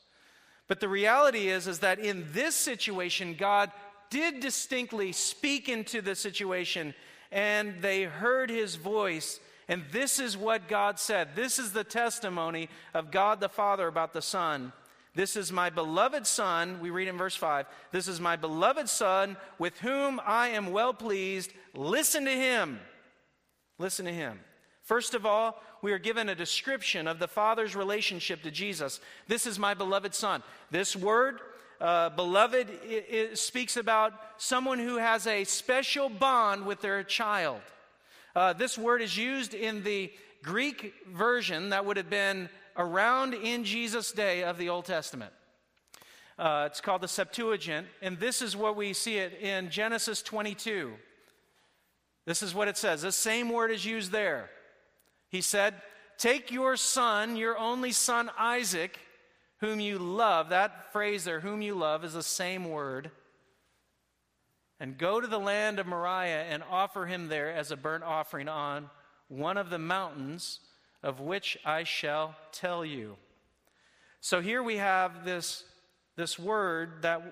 [0.66, 3.70] But the reality is, is that in this situation, God
[4.10, 6.94] did distinctly speak into the situation,
[7.30, 9.38] and they heard His voice.
[9.68, 11.36] And this is what God said.
[11.36, 14.72] This is the testimony of God the Father about the Son.
[15.14, 17.66] This is my beloved Son, we read in verse 5.
[17.92, 21.52] This is my beloved Son with whom I am well pleased.
[21.72, 22.80] Listen to him.
[23.78, 24.40] Listen to him.
[24.82, 29.00] First of all, we are given a description of the Father's relationship to Jesus.
[29.28, 30.42] This is my beloved Son.
[30.70, 31.40] This word,
[31.80, 37.60] uh, beloved, it, it speaks about someone who has a special bond with their child.
[38.34, 43.64] Uh, this word is used in the Greek version that would have been around in
[43.64, 45.32] Jesus' day of the Old Testament.
[46.38, 50.92] Uh, it's called the Septuagint, and this is what we see it in Genesis 22.
[52.26, 53.02] This is what it says.
[53.02, 54.50] The same word is used there.
[55.28, 55.74] He said,
[56.18, 58.98] Take your son, your only son Isaac,
[59.58, 60.48] whom you love.
[60.48, 63.10] That phrase there, whom you love, is the same word.
[64.80, 68.48] And go to the land of Moriah and offer him there as a burnt offering
[68.48, 68.90] on
[69.28, 70.60] one of the mountains
[71.04, 73.16] of which I shall tell you.
[74.20, 75.62] So here we have this,
[76.16, 77.22] this word that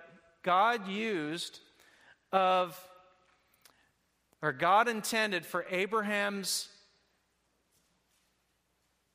[0.42, 1.58] God used
[2.30, 2.78] of,
[4.42, 6.68] or God intended for Abraham's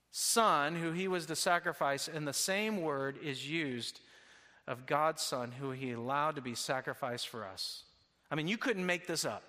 [0.09, 3.99] son who he was to sacrifice, and the same word is used
[4.67, 7.83] of God's son who he allowed to be sacrificed for us.
[8.31, 9.43] I mean, you couldn't make this up.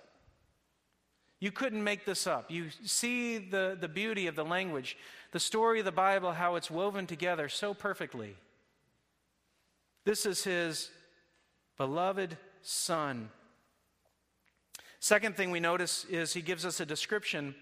[1.39, 2.51] You couldn't make this up.
[2.51, 4.97] You see the, the beauty of the language,
[5.31, 8.35] the story of the Bible, how it's woven together so perfectly.
[10.03, 10.89] This is his
[11.77, 13.29] beloved son.
[14.99, 17.55] Second thing we notice is he gives us a description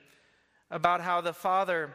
[0.72, 1.94] about how the father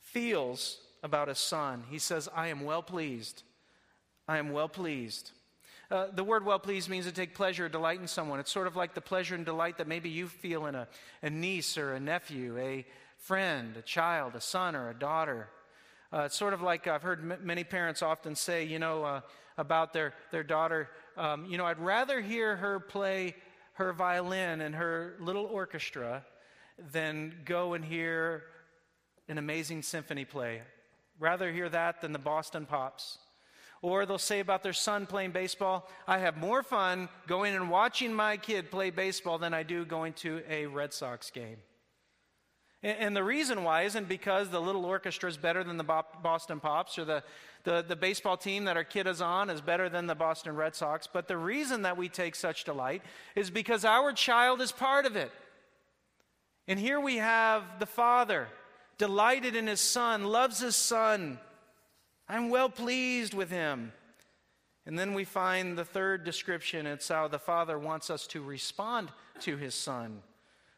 [0.00, 1.82] feels about his son.
[1.90, 3.42] He says, I am well pleased.
[4.28, 5.32] I am well pleased.
[5.90, 8.40] Uh, the word well pleased means to take pleasure or delight in someone.
[8.40, 10.88] It's sort of like the pleasure and delight that maybe you feel in a,
[11.22, 12.86] a niece or a nephew, a
[13.18, 15.48] friend, a child, a son or a daughter.
[16.12, 19.20] Uh, it's sort of like I've heard m- many parents often say, you know, uh,
[19.56, 23.36] about their, their daughter, um, you know, I'd rather hear her play
[23.74, 26.24] her violin and her little orchestra
[26.92, 28.44] than go and hear
[29.28, 30.62] an amazing symphony play.
[31.18, 33.18] Rather hear that than the Boston Pops.
[33.84, 38.14] Or they'll say about their son playing baseball, I have more fun going and watching
[38.14, 41.58] my kid play baseball than I do going to a Red Sox game.
[42.82, 46.98] And the reason why isn't because the little orchestra is better than the Boston Pops
[46.98, 47.22] or the,
[47.64, 50.74] the, the, baseball team that our kid is on is better than the Boston Red
[50.74, 51.06] Sox.
[51.06, 53.02] But the reason that we take such delight
[53.36, 55.30] is because our child is part of it.
[56.66, 58.48] And here we have the Father
[58.96, 61.38] delighted in his Son, loves his Son
[62.28, 63.92] I'm well pleased with him.
[64.86, 66.86] And then we find the third description.
[66.86, 69.08] It's how the Father wants us to respond
[69.40, 70.22] to his Son.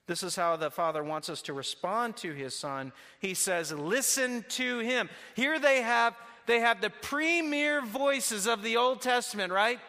[0.06, 2.92] This is how the Father wants us to respond to his Son.
[3.18, 5.10] He says, Listen to him.
[5.34, 6.14] Here they have,
[6.46, 9.80] they have the premier voices of the Old Testament, right?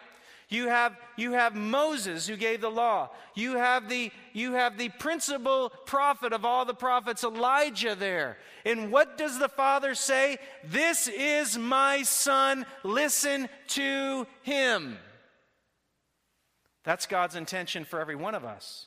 [0.48, 3.10] You have, you have Moses who gave the law.
[3.34, 8.38] You have, the, you have the principal prophet of all the prophets, Elijah, there.
[8.64, 10.38] And what does the Father say?
[10.64, 12.64] This is my son.
[12.82, 14.96] Listen to him.
[16.82, 18.86] That's God's intention for every one of us.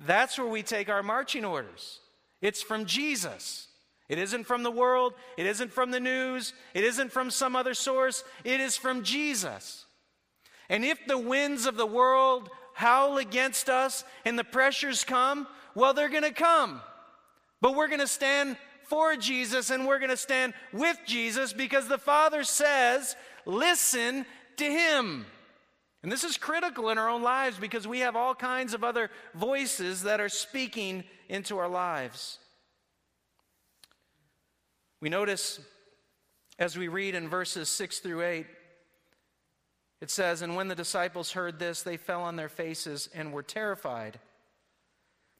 [0.00, 2.00] That's where we take our marching orders.
[2.42, 3.68] It's from Jesus.
[4.08, 5.14] It isn't from the world.
[5.36, 6.52] It isn't from the news.
[6.74, 8.24] It isn't from some other source.
[8.42, 9.84] It is from Jesus.
[10.70, 15.92] And if the winds of the world howl against us and the pressures come, well,
[15.92, 16.80] they're going to come.
[17.60, 21.88] But we're going to stand for Jesus and we're going to stand with Jesus because
[21.88, 24.24] the Father says, listen
[24.56, 25.26] to Him.
[26.04, 29.10] And this is critical in our own lives because we have all kinds of other
[29.34, 32.38] voices that are speaking into our lives.
[35.00, 35.58] We notice
[36.60, 38.46] as we read in verses 6 through 8
[40.00, 43.42] it says, And when the disciples heard this, they fell on their faces and were
[43.42, 44.18] terrified.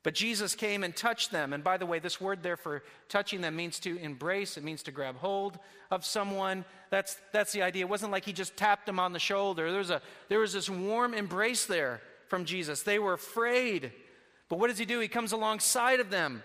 [0.03, 1.53] But Jesus came and touched them.
[1.53, 4.83] And by the way, this word there for touching them means to embrace, it means
[4.85, 5.59] to grab hold
[5.91, 6.65] of someone.
[6.89, 7.85] That's, that's the idea.
[7.85, 9.71] It wasn't like he just tapped them on the shoulder.
[9.71, 12.83] There was, a, there was this warm embrace there from Jesus.
[12.83, 13.93] They were afraid.
[14.49, 15.01] But what does he do?
[15.01, 16.43] He comes alongside of them,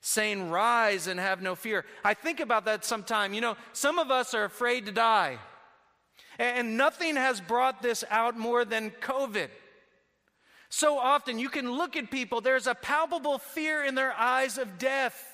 [0.00, 1.84] saying, Rise and have no fear.
[2.02, 3.34] I think about that sometime.
[3.34, 5.38] You know, some of us are afraid to die.
[6.40, 9.48] And nothing has brought this out more than COVID.
[10.70, 14.78] So often you can look at people, there's a palpable fear in their eyes of
[14.78, 15.29] death,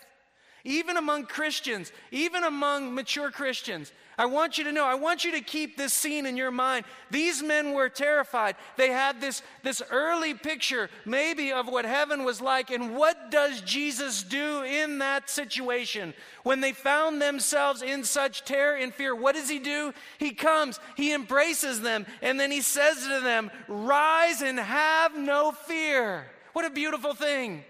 [0.67, 3.93] even among Christians, even among mature Christians.
[4.19, 6.87] I want you to know, I want you to keep this scene in your mind.
[7.11, 8.57] These men were terrified.
[8.77, 12.71] They had this, this early picture, maybe, of what heaven was like.
[12.71, 16.15] And what does Jesus do in that situation?
[16.43, 19.93] When they found themselves in such terror and fear, what does he do?
[20.19, 25.53] He comes, he embraces them, and then he says to them, Rise and have no
[25.53, 26.27] fear.
[26.55, 27.65] What a beautiful thing.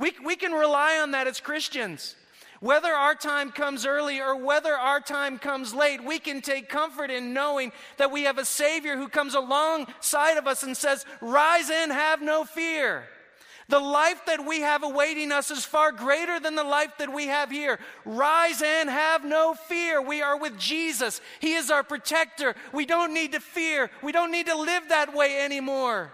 [0.00, 2.16] We, we can rely on that as Christians.
[2.60, 7.10] Whether our time comes early or whether our time comes late, we can take comfort
[7.10, 11.70] in knowing that we have a Savior who comes alongside of us and says, Rise
[11.70, 13.04] and have no fear.
[13.68, 17.28] The life that we have awaiting us is far greater than the life that we
[17.28, 17.78] have here.
[18.04, 20.02] Rise and have no fear.
[20.02, 21.20] We are with Jesus.
[21.40, 22.56] He is our protector.
[22.72, 23.90] We don't need to fear.
[24.02, 26.10] We don't need to live that way anymore.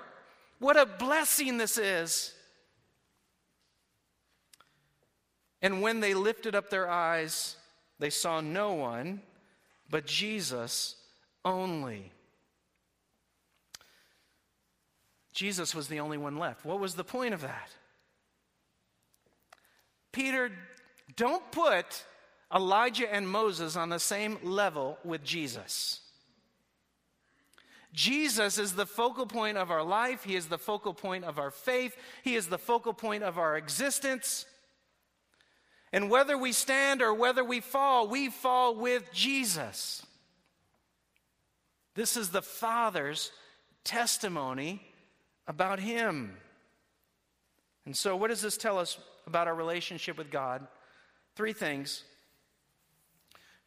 [0.58, 2.35] What a blessing this is.
[5.62, 7.56] And when they lifted up their eyes,
[7.98, 9.22] they saw no one
[9.88, 10.96] but Jesus
[11.44, 12.12] only.
[15.32, 16.64] Jesus was the only one left.
[16.64, 17.70] What was the point of that?
[20.12, 20.50] Peter,
[21.14, 22.04] don't put
[22.54, 26.00] Elijah and Moses on the same level with Jesus.
[27.92, 30.24] Jesus is the focal point of our life.
[30.24, 31.96] He is the focal point of our faith.
[32.22, 34.46] He is the focal point of our existence.
[35.92, 40.04] And whether we stand or whether we fall, we fall with Jesus.
[41.94, 43.30] This is the Father's
[43.84, 44.82] testimony
[45.46, 46.36] about Him.
[47.86, 50.66] And so, what does this tell us about our relationship with God?
[51.36, 52.02] Three things.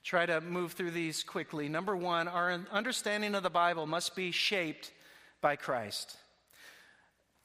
[0.04, 1.70] Try to move through these quickly.
[1.70, 4.92] Number one, our understanding of the Bible must be shaped
[5.42, 6.18] by Christ.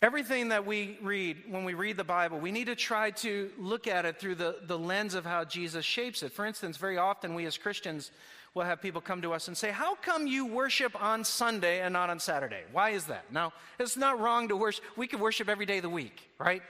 [0.04, 3.86] Everything that we read, when we read the Bible, we need to try to look
[3.86, 6.30] at it through the, the lens of how Jesus shapes it.
[6.30, 8.10] For instance, very often we as Christians
[8.52, 11.94] will have people come to us and say, How come you worship on Sunday and
[11.94, 12.64] not on Saturday?
[12.70, 13.32] Why is that?
[13.32, 14.84] Now, it's not wrong to worship.
[14.94, 16.60] We can worship every day of the week, right?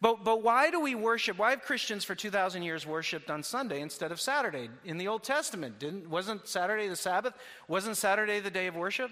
[0.00, 1.36] But, but why do we worship?
[1.36, 4.70] Why have Christians for 2,000 years worshiped on Sunday instead of Saturday?
[4.86, 7.34] In the Old Testament, didn't, wasn't Saturday the Sabbath?
[7.68, 9.10] Wasn't Saturday the day of worship?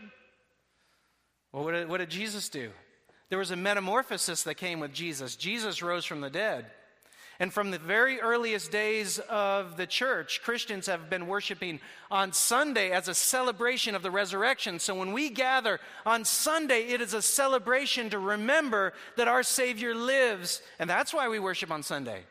[1.53, 2.71] Well, what did, what did Jesus do?
[3.33, 5.37] There was a metamorphosis that came with Jesus.
[5.37, 6.67] Jesus rose from the dead.
[7.41, 11.81] And from the very earliest days of the church, Christians have been worshiping
[12.11, 14.79] on Sunday as a celebration of the resurrection.
[14.79, 19.95] So when we gather on Sunday, it is a celebration to remember that our Savior
[19.95, 20.61] lives.
[20.79, 22.25] And that's why we worship on Sunday.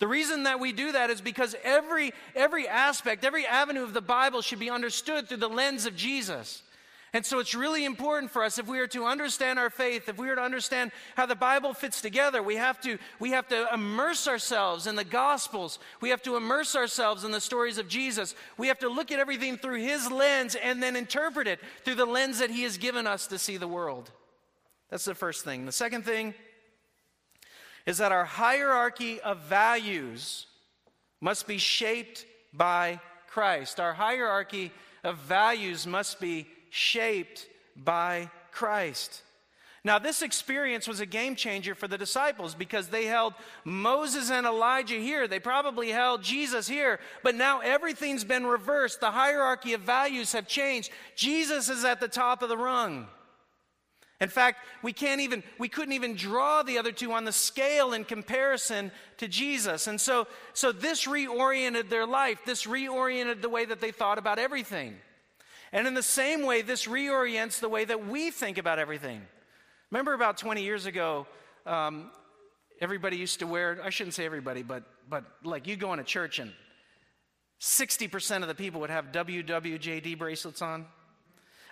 [0.00, 4.00] The reason that we do that is because every, every aspect, every avenue of the
[4.00, 6.64] Bible should be understood through the lens of Jesus.
[7.14, 10.18] And so it's really important for us if we are to understand our faith, if
[10.18, 13.66] we are to understand how the Bible fits together, we have to, we have to
[13.72, 15.78] immerse ourselves in the Gospels.
[16.02, 18.34] We have to immerse ourselves in the stories of Jesus.
[18.58, 22.04] We have to look at everything through His lens and then interpret it through the
[22.04, 24.10] lens that He has given us to see the world.
[24.90, 25.64] That's the first thing.
[25.64, 26.34] The second thing
[27.86, 30.46] is that our hierarchy of values
[31.22, 33.80] must be shaped by Christ.
[33.80, 34.72] Our hierarchy
[35.04, 37.46] of values must be shaped
[37.76, 39.22] by Christ.
[39.84, 44.44] Now, this experience was a game changer for the disciples because they held Moses and
[44.44, 45.28] Elijah here.
[45.28, 49.00] They probably held Jesus here, but now everything's been reversed.
[49.00, 50.90] The hierarchy of values have changed.
[51.14, 53.06] Jesus is at the top of the rung.
[54.20, 57.92] In fact, we can't even we couldn't even draw the other two on the scale
[57.92, 59.86] in comparison to Jesus.
[59.86, 62.40] And so so this reoriented their life.
[62.44, 64.96] This reoriented the way that they thought about everything.
[65.72, 69.22] And in the same way, this reorients the way that we think about everything.
[69.90, 71.26] Remember about 20 years ago,
[71.66, 72.10] um,
[72.80, 76.04] everybody used to wear, I shouldn't say everybody, but, but like you go in a
[76.04, 76.52] church and
[77.60, 80.86] 60% of the people would have WWJD bracelets on.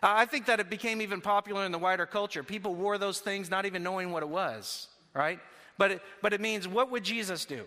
[0.03, 2.43] I think that it became even popular in the wider culture.
[2.43, 5.41] People wore those things not even knowing what it was, right?
[5.79, 7.65] But it, but it means, what would Jesus do?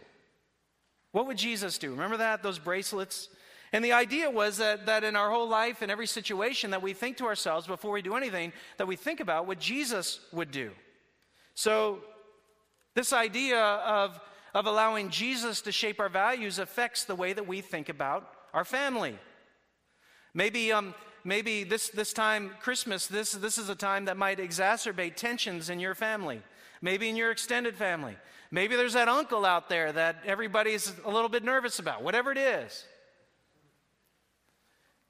[1.12, 1.92] What would Jesus do?
[1.92, 2.44] Remember that?
[2.44, 3.30] Those bracelets?
[3.72, 6.94] And the idea was that, that in our whole life, in every situation, that we
[6.94, 10.72] think to ourselves before we do anything, that we think about what Jesus would do.
[11.54, 12.00] So,
[12.96, 14.20] this idea of,
[14.54, 18.66] of allowing Jesus to shape our values affects the way that we think about our
[18.66, 19.18] family.
[20.34, 25.16] Maybe, um, maybe this, this time, Christmas, this, this is a time that might exacerbate
[25.16, 26.42] tensions in your family,
[26.82, 28.18] maybe in your extended family.
[28.52, 32.38] Maybe there's that uncle out there that everybody's a little bit nervous about, whatever it
[32.38, 32.86] is.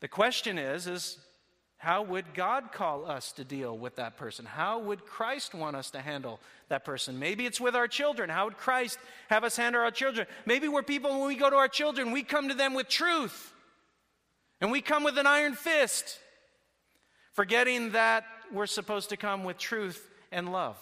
[0.01, 1.17] The question is, is
[1.77, 4.45] how would God call us to deal with that person?
[4.45, 7.19] How would Christ want us to handle that person?
[7.19, 8.29] Maybe it's with our children.
[8.29, 10.27] How would Christ have us handle our children?
[10.45, 13.53] Maybe we're people, when we go to our children, we come to them with truth.
[14.59, 16.19] And we come with an iron fist,
[17.31, 20.77] forgetting that we're supposed to come with truth and love.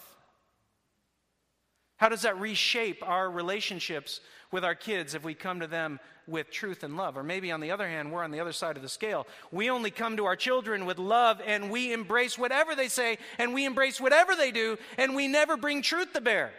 [1.96, 4.20] How does that reshape our relationships
[4.50, 7.16] with our kids if we come to them with truth and love?
[7.16, 9.26] Or maybe on the other hand, we're on the other side of the scale.
[9.50, 13.54] We only come to our children with love and we embrace whatever they say and
[13.54, 16.52] we embrace whatever they do and we never bring truth to bear.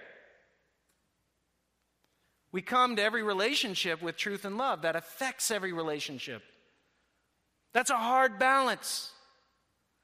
[2.51, 6.41] We come to every relationship with truth and love that affects every relationship.
[7.73, 9.11] That's a hard balance.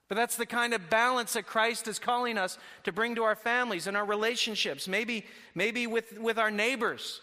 [0.07, 3.35] But that's the kind of balance that Christ is calling us to bring to our
[3.35, 5.25] families and our relationships, maybe,
[5.55, 7.21] maybe with, with our neighbors.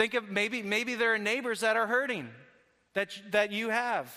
[0.00, 2.30] Think of maybe, maybe there are neighbors that are hurting
[2.94, 4.10] that, that you have.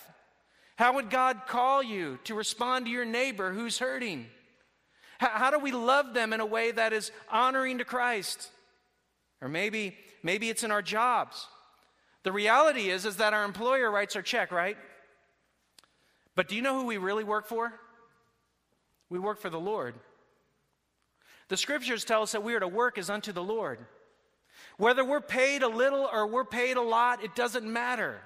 [0.78, 4.28] How would God call you to respond to your neighbor who's hurting?
[5.18, 8.50] How, how do we love them in a way that is honoring to Christ?
[9.42, 11.48] Or maybe, maybe it's in our jobs.
[12.24, 14.78] The reality is, is that our employer writes our check, right?
[16.34, 17.74] But do you know who we really work for?
[19.10, 19.96] We work for the Lord.
[21.50, 23.80] The scriptures tell us that we are to work as unto the Lord.
[24.78, 28.22] Whether we're paid a little or we're paid a lot, it doesn't matter.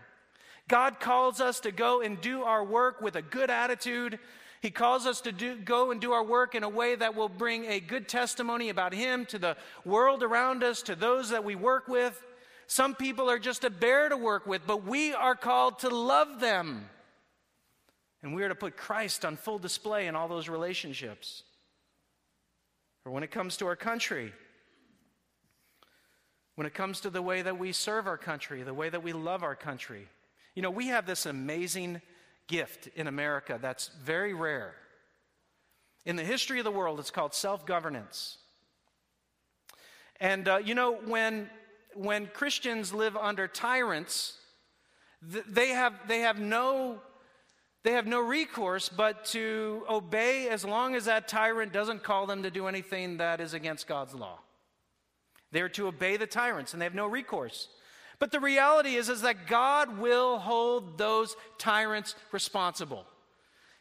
[0.68, 4.20] God calls us to go and do our work with a good attitude.
[4.62, 7.30] He calls us to do, go and do our work in a way that will
[7.30, 11.56] bring a good testimony about Him to the world around us, to those that we
[11.56, 12.22] work with.
[12.68, 16.40] some people are just a bear to work with, but we are called to love
[16.40, 16.90] them.
[18.22, 21.44] And we are to put Christ on full display in all those relationships.
[23.06, 24.34] Or when it comes to our country,
[26.58, 29.14] when it comes to the way that we serve our country, the way that we
[29.14, 30.08] love our country.
[30.56, 32.02] You know, we have this amazing
[32.48, 34.74] gift in America that's very rare.
[36.04, 38.40] In the history of the world, it's called self governance.
[40.20, 41.48] And uh, you know, when,
[41.94, 44.36] when Christians live under tyrants,
[45.32, 47.00] th- they, have, they, have no,
[47.84, 52.42] they have no recourse but to obey as long as that tyrant doesn't call them
[52.42, 54.40] to do anything that is against God's law.
[55.52, 57.70] They're to obey the tyrants and they have no recourse.
[58.20, 63.06] But the reality is, is that God will hold those tyrants responsible.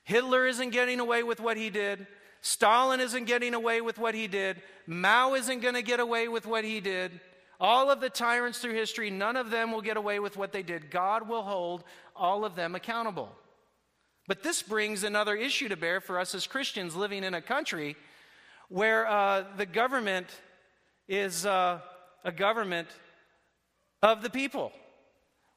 [0.04, 2.06] Hitler isn't getting away with what he did.
[2.42, 4.62] Stalin isn't getting away with what he did.
[4.86, 7.18] Mao isn't going to get away with what he did.
[7.58, 10.62] All of the tyrants through history, none of them will get away with what they
[10.62, 10.90] did.
[10.90, 11.82] God will hold
[12.14, 13.30] all of them accountable.
[14.28, 17.96] But this brings another issue to bear for us as Christians living in a country
[18.68, 20.26] where uh, the government
[21.08, 21.80] is uh,
[22.24, 22.88] a government
[24.02, 24.72] of the people.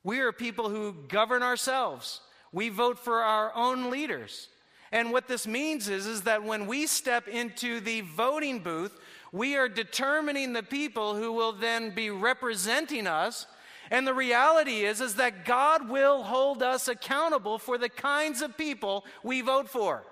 [0.04, 2.22] We are people who govern ourselves.
[2.52, 4.47] We vote for our own leaders.
[4.91, 8.97] And what this means is, is that when we step into the voting booth,
[9.32, 13.45] we are determining the people who will then be representing us.
[13.91, 18.58] And the reality is, is that God will hold us accountable for the kinds of
[18.58, 20.04] people we vote for.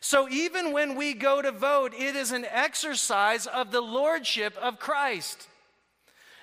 [0.00, 4.78] So even when we go to vote, it is an exercise of the lordship of
[4.78, 5.48] Christ.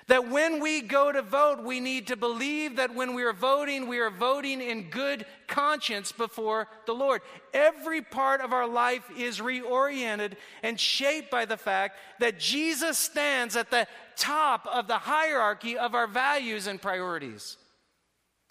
[0.06, 3.86] That when we go to vote, we need to believe that when we are voting,
[3.86, 7.22] we are voting in good conscience before the Lord.
[7.54, 10.32] Every part of our life is reoriented
[10.64, 13.86] and shaped by the fact that Jesus stands at the
[14.16, 17.56] top of the hierarchy of our values and priorities.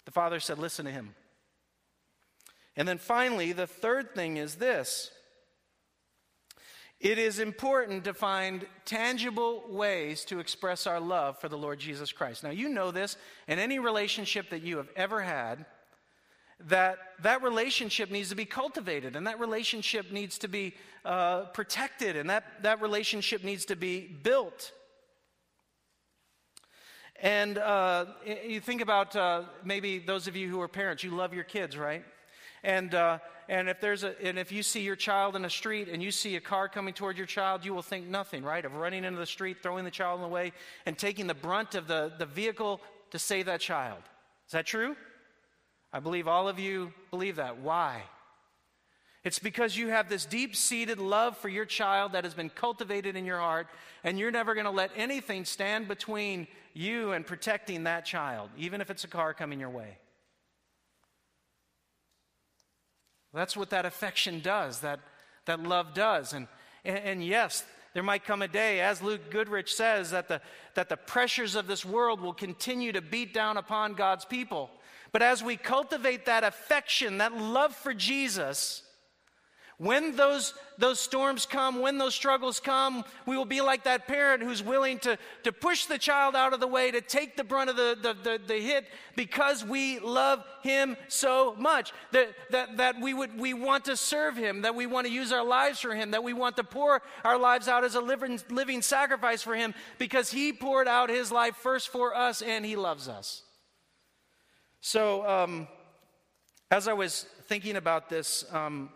[0.06, 1.14] The Father said, Listen to him.
[2.80, 5.10] And then finally, the third thing is this
[6.98, 12.10] it is important to find tangible ways to express our love for the Lord Jesus
[12.10, 12.42] Christ.
[12.42, 15.66] Now, you know this in any relationship that you have ever had,
[16.68, 20.72] that that relationship needs to be cultivated and that relationship needs to be
[21.04, 24.72] uh, protected and that, that relationship needs to be built.
[27.20, 31.34] And uh, you think about uh, maybe those of you who are parents, you love
[31.34, 32.04] your kids, right?
[32.62, 35.88] And, uh, and, if there's a, and if you see your child in the street
[35.88, 38.64] and you see a car coming toward your child, you will think nothing, right?
[38.64, 40.52] Of running into the street, throwing the child in the way,
[40.86, 42.80] and taking the brunt of the, the vehicle
[43.10, 44.02] to save that child.
[44.46, 44.96] Is that true?
[45.92, 47.58] I believe all of you believe that.
[47.58, 48.02] Why?
[49.22, 53.16] It's because you have this deep seated love for your child that has been cultivated
[53.16, 53.66] in your heart,
[54.02, 58.80] and you're never going to let anything stand between you and protecting that child, even
[58.80, 59.98] if it's a car coming your way.
[63.32, 65.00] That's what that affection does, that,
[65.46, 66.32] that love does.
[66.32, 66.48] And,
[66.84, 67.64] and, and, yes,
[67.94, 70.40] there might come a day, as Luke Goodrich says, that the,
[70.74, 74.70] that the pressures of this world will continue to beat down upon God's people.
[75.12, 78.82] But as we cultivate that affection, that love for Jesus,
[79.80, 84.42] when those, those storms come, when those struggles come, we will be like that parent
[84.42, 87.70] who's willing to, to push the child out of the way, to take the brunt
[87.70, 88.84] of the, the, the, the hit
[89.16, 91.94] because we love him so much.
[92.12, 95.32] That, that, that we, would, we want to serve him, that we want to use
[95.32, 98.38] our lives for him, that we want to pour our lives out as a living,
[98.50, 102.76] living sacrifice for him because he poured out his life first for us and he
[102.76, 103.44] loves us.
[104.82, 105.68] So, um,
[106.70, 108.90] as I was thinking about this, um,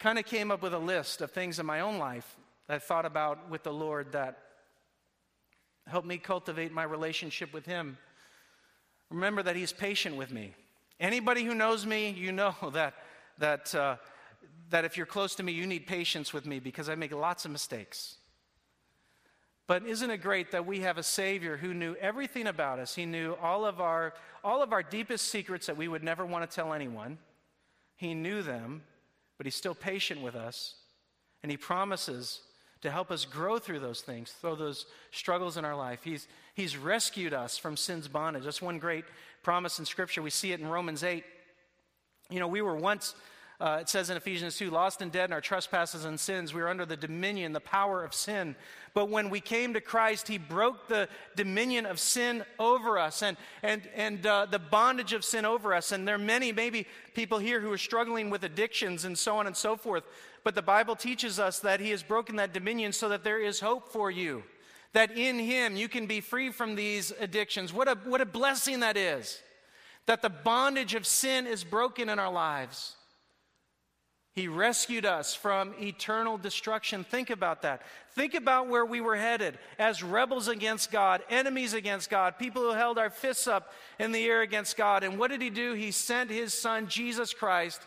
[0.00, 2.36] kind of came up with a list of things in my own life
[2.66, 4.38] that I thought about with the Lord that
[5.86, 7.98] helped me cultivate my relationship with Him.
[9.10, 10.54] Remember that He's patient with me.
[10.98, 12.94] Anybody who knows me, you know that,
[13.38, 13.96] that, uh,
[14.70, 17.44] that if you're close to me, you need patience with me because I make lots
[17.44, 18.16] of mistakes.
[19.66, 22.94] But isn't it great that we have a Savior who knew everything about us?
[22.94, 26.48] He knew all of our, all of our deepest secrets that we would never want
[26.48, 27.18] to tell anyone.
[27.96, 28.82] He knew them,
[29.40, 30.74] but He's still patient with us.
[31.42, 32.42] And He promises
[32.82, 36.00] to help us grow through those things, through those struggles in our life.
[36.04, 38.44] He's, he's rescued us from sin's bondage.
[38.44, 39.06] That's one great
[39.42, 40.20] promise in Scripture.
[40.20, 41.24] We see it in Romans 8.
[42.28, 43.14] You know, we were once
[43.60, 46.54] uh, it says in Ephesians 2, lost and dead in our trespasses and sins.
[46.54, 48.56] We were under the dominion, the power of sin.
[48.94, 53.36] But when we came to Christ, He broke the dominion of sin over us and,
[53.62, 55.92] and, and uh, the bondage of sin over us.
[55.92, 59.46] And there are many, maybe people here who are struggling with addictions and so on
[59.46, 60.04] and so forth.
[60.42, 63.60] But the Bible teaches us that He has broken that dominion so that there is
[63.60, 64.42] hope for you
[64.92, 67.72] that in Him you can be free from these addictions.
[67.72, 69.40] What a, what a blessing that is.
[70.06, 72.96] That the bondage of sin is broken in our lives.
[74.32, 77.02] He rescued us from eternal destruction.
[77.02, 77.82] Think about that.
[78.12, 82.70] Think about where we were headed as rebels against God, enemies against God, people who
[82.70, 85.02] held our fists up in the air against God.
[85.02, 85.72] And what did He do?
[85.72, 87.82] He sent His Son, Jesus Christ,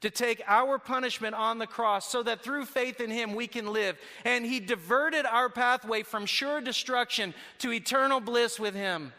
[0.00, 3.70] to take our punishment on the cross so that through faith in Him we can
[3.70, 3.98] live.
[4.24, 9.12] And He diverted our pathway from sure destruction to eternal bliss with Him.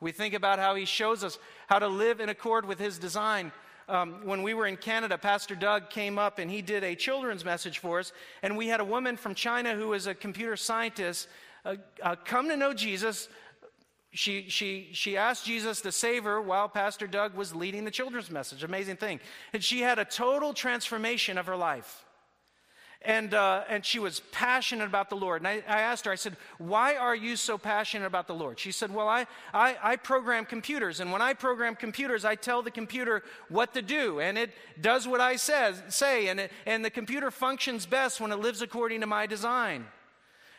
[0.00, 3.52] We think about how He shows us how to live in accord with His design
[3.90, 7.44] um, when we were in Canada, Pastor Doug came up and he did a children's
[7.44, 8.12] message for us.
[8.42, 11.28] And we had a woman from China who was a computer scientist
[11.64, 13.28] uh, uh, come to know Jesus.
[14.12, 18.30] She, she, she asked Jesus to save her while Pastor Doug was leading the children's
[18.30, 18.64] message.
[18.64, 19.20] Amazing thing.
[19.52, 22.04] And she had a total transformation of her life.
[23.02, 25.40] And, uh, and she was passionate about the Lord.
[25.40, 28.58] And I, I, asked her, I said, Why are you so passionate about the Lord?
[28.58, 31.00] She said, Well, I, I, I program computers.
[31.00, 34.20] And when I program computers, I tell the computer what to do.
[34.20, 34.50] And it
[34.82, 36.28] does what I says, say.
[36.28, 39.86] And, it, and the computer functions best when it lives according to my design.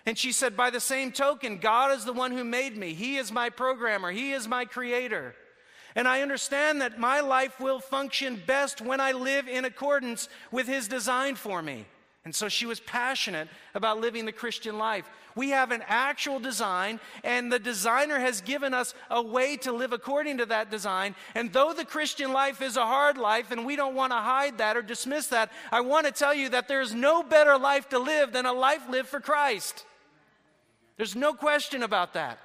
[0.07, 2.95] And she said, By the same token, God is the one who made me.
[2.95, 5.35] He is my programmer, He is my creator.
[5.95, 10.65] And I understand that my life will function best when I live in accordance with
[10.65, 11.85] His design for me.
[12.23, 15.09] And so she was passionate about living the Christian life.
[15.35, 19.93] We have an actual design, and the designer has given us a way to live
[19.93, 21.15] according to that design.
[21.33, 24.59] And though the Christian life is a hard life, and we don't want to hide
[24.59, 27.99] that or dismiss that, I want to tell you that there's no better life to
[27.99, 29.85] live than a life lived for Christ.
[30.97, 32.37] There's no question about that.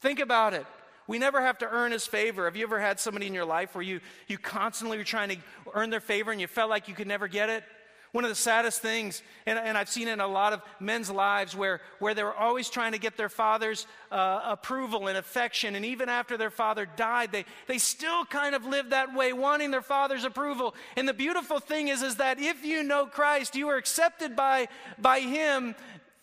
[0.00, 0.66] Think about it.
[1.06, 2.44] We never have to earn his favor.
[2.46, 5.36] Have you ever had somebody in your life where you, you constantly were trying to
[5.74, 7.64] earn their favor and you felt like you could never get it?
[8.12, 11.10] One of the saddest things, and, and I've seen it in a lot of men's
[11.10, 15.74] lives where, where they were always trying to get their father's uh, approval and affection.
[15.74, 19.70] And even after their father died, they, they still kind of lived that way, wanting
[19.70, 20.74] their father's approval.
[20.96, 24.68] And the beautiful thing is, is that if you know Christ, you are accepted by,
[24.98, 25.74] by him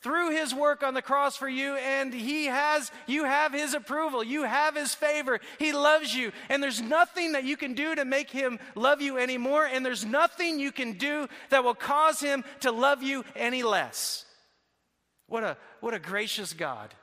[0.04, 4.24] through his work on the cross for you and he has you have his approval.
[4.24, 5.40] You have his favor.
[5.58, 6.32] He loves you.
[6.50, 10.06] And there's nothing that you can do to make him love you anymore and there's
[10.06, 14.26] nothing you can do that will cause him to love you any less.
[15.28, 16.94] What a what a gracious god.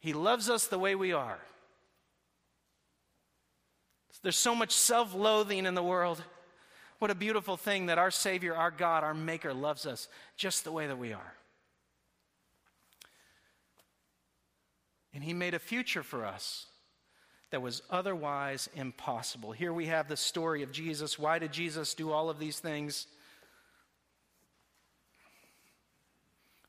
[0.00, 1.38] He loves us the way we are.
[4.22, 6.22] There's so much self-loathing in the world
[7.02, 10.70] what a beautiful thing that our Savior, our God, our Maker loves us just the
[10.70, 11.34] way that we are.
[15.12, 16.66] And He made a future for us
[17.50, 19.50] that was otherwise impossible.
[19.50, 21.18] Here we have the story of Jesus.
[21.18, 23.08] Why did Jesus do all of these things?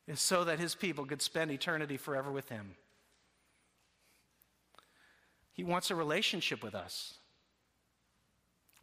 [0.07, 2.73] Is so that his people could spend eternity forever with him.
[5.51, 7.19] He wants a relationship with us.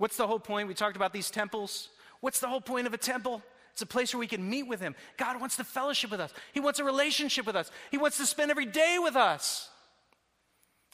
[0.01, 0.67] What's the whole point?
[0.67, 1.91] We talked about these temples.
[2.21, 3.43] What's the whole point of a temple?
[3.73, 4.95] It's a place where we can meet with Him.
[5.19, 8.25] God wants to fellowship with us, He wants a relationship with us, He wants to
[8.25, 9.69] spend every day with us,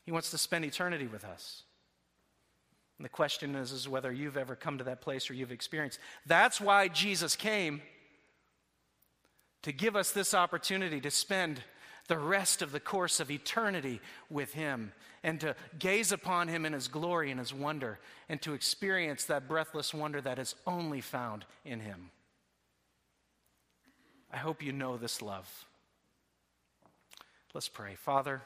[0.07, 1.63] He wants to spend eternity with us.
[2.99, 6.01] And the question is, is whether you've ever come to that place or you've experienced.
[6.27, 7.83] That's why Jesus came
[9.63, 11.63] to give us this opportunity to spend
[12.07, 14.01] the rest of the course of eternity
[14.31, 14.93] with Him
[15.23, 17.99] and to gaze upon Him in His glory and His wonder
[18.29, 22.11] and to experience that breathless wonder that is only found in Him.
[24.33, 25.67] I hope you know this love.
[27.55, 27.95] Let's pray.
[27.95, 28.43] Father,